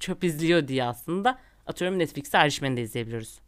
çöp 0.00 0.24
izliyor 0.24 0.68
diye 0.68 0.84
aslında 0.84 1.38
atıyorum 1.66 1.98
Netflix'te 1.98 2.38
Irishman'ı 2.38 2.76
da 2.76 2.80
izleyebiliyoruz. 2.80 3.40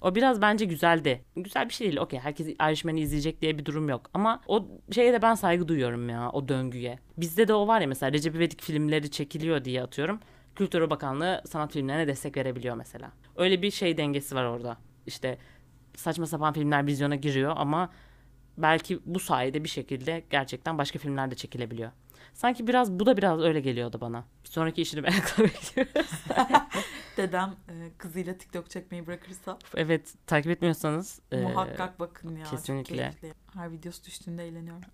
O 0.00 0.14
biraz 0.14 0.40
bence 0.42 0.64
güzeldi. 0.64 1.24
Güzel 1.36 1.68
bir 1.68 1.74
şey 1.74 1.86
değil. 1.86 1.98
Okey 1.98 2.18
herkes 2.20 2.46
Irishman'ı 2.46 2.98
izleyecek 2.98 3.42
diye 3.42 3.58
bir 3.58 3.64
durum 3.64 3.88
yok. 3.88 4.10
Ama 4.14 4.40
o 4.46 4.68
şeye 4.94 5.12
de 5.12 5.22
ben 5.22 5.34
saygı 5.34 5.68
duyuyorum 5.68 6.08
ya 6.08 6.30
o 6.30 6.48
döngüye. 6.48 6.98
Bizde 7.16 7.48
de 7.48 7.54
o 7.54 7.66
var 7.66 7.80
ya 7.80 7.86
mesela 7.86 8.12
Recep 8.12 8.34
İvedik 8.34 8.62
filmleri 8.62 9.10
çekiliyor 9.10 9.64
diye 9.64 9.82
atıyorum. 9.82 10.20
Kültür 10.56 10.90
Bakanlığı 10.90 11.42
sanat 11.46 11.72
filmlerine 11.72 12.06
destek 12.06 12.36
verebiliyor 12.36 12.76
mesela. 12.76 13.12
Öyle 13.36 13.62
bir 13.62 13.70
şey 13.70 13.96
dengesi 13.96 14.34
var 14.34 14.44
orada. 14.44 14.76
İşte 15.06 15.38
saçma 15.96 16.26
sapan 16.26 16.52
filmler 16.52 16.86
vizyona 16.86 17.16
giriyor 17.16 17.52
ama 17.56 17.90
belki 18.58 18.98
bu 19.04 19.20
sayede 19.20 19.64
bir 19.64 19.68
şekilde 19.68 20.24
gerçekten 20.30 20.78
başka 20.78 20.98
filmler 20.98 21.30
de 21.30 21.34
çekilebiliyor. 21.34 21.90
Sanki 22.34 22.66
biraz 22.66 22.92
bu 22.92 23.06
da 23.06 23.16
biraz 23.16 23.40
öyle 23.40 23.60
geliyordu 23.60 23.98
bana. 24.00 24.24
Bir 24.44 24.48
sonraki 24.48 24.82
işini 24.82 25.00
merakla 25.00 25.44
bekliyorum. 25.44 25.92
Dedem 27.16 27.56
e, 27.68 27.90
kızıyla 27.98 28.38
TikTok 28.38 28.70
çekmeyi 28.70 29.06
bırakırsa 29.06 29.58
evet 29.76 30.14
takip 30.26 30.50
etmiyorsanız 30.50 31.20
e, 31.32 31.40
muhakkak 31.40 32.00
bakın 32.00 32.36
ya. 32.36 32.44
kesinlikle. 32.44 33.14
Her 33.54 33.72
videosu 33.72 34.04
düştüğünde 34.04 34.46
eğleniyorum. 34.48 34.84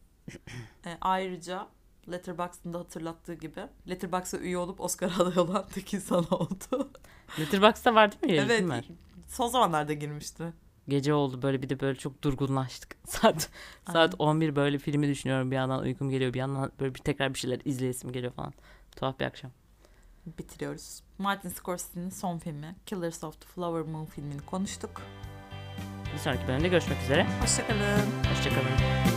E, 0.87 0.99
ayrıca 1.01 1.67
Letterboxd'ın 2.11 2.73
da 2.73 2.79
hatırlattığı 2.79 3.35
gibi 3.35 3.61
Letterboxd'a 3.89 4.39
üye 4.39 4.59
olup 4.59 4.81
Oscar 4.81 5.13
aday 5.21 5.39
olan 5.39 5.67
tek 5.75 5.95
insan 5.95 6.27
oldu. 6.35 6.91
Letterboxd'da 7.39 7.95
var 7.95 8.13
değil 8.23 8.33
mi? 8.33 8.53
evet. 8.53 8.85
Son 9.29 9.49
zamanlarda 9.49 9.93
girmişti. 9.93 10.53
Gece 10.89 11.15
oldu 11.15 11.43
böyle 11.43 11.63
bir 11.63 11.69
de 11.69 11.81
böyle 11.81 11.99
çok 11.99 12.23
durgunlaştık. 12.23 12.97
Saat 13.07 13.51
saat 13.93 14.15
11 14.19 14.57
böyle 14.57 14.79
filmi 14.79 15.09
düşünüyorum. 15.09 15.51
Bir 15.51 15.57
yandan 15.57 15.83
uykum 15.83 16.11
geliyor. 16.11 16.35
Bir 16.35 16.39
yandan 16.39 16.73
böyle 16.81 16.95
bir 16.95 17.01
tekrar 17.01 17.35
bir 17.35 17.39
şeyler 17.39 17.61
izleyesim 17.65 18.13
geliyor 18.13 18.33
falan. 18.33 18.53
Tuhaf 18.97 19.21
bir 19.21 19.25
akşam. 19.25 19.51
Bitiriyoruz. 20.27 21.03
Martin 21.19 21.49
Scorsese'nin 21.49 22.11
son 22.11 22.39
filmi 22.39 22.77
Killers 22.87 23.25
of 23.25 23.41
the 23.41 23.47
Flower 23.47 23.93
Moon 23.93 24.05
filmini 24.05 24.41
konuştuk. 24.41 25.03
Bir 26.15 26.19
sonraki 26.19 26.49
bölümde 26.49 26.69
görüşmek 26.69 27.03
üzere. 27.03 27.27
Hoşçakalın. 27.41 28.11
Hoşçakalın. 28.31 29.12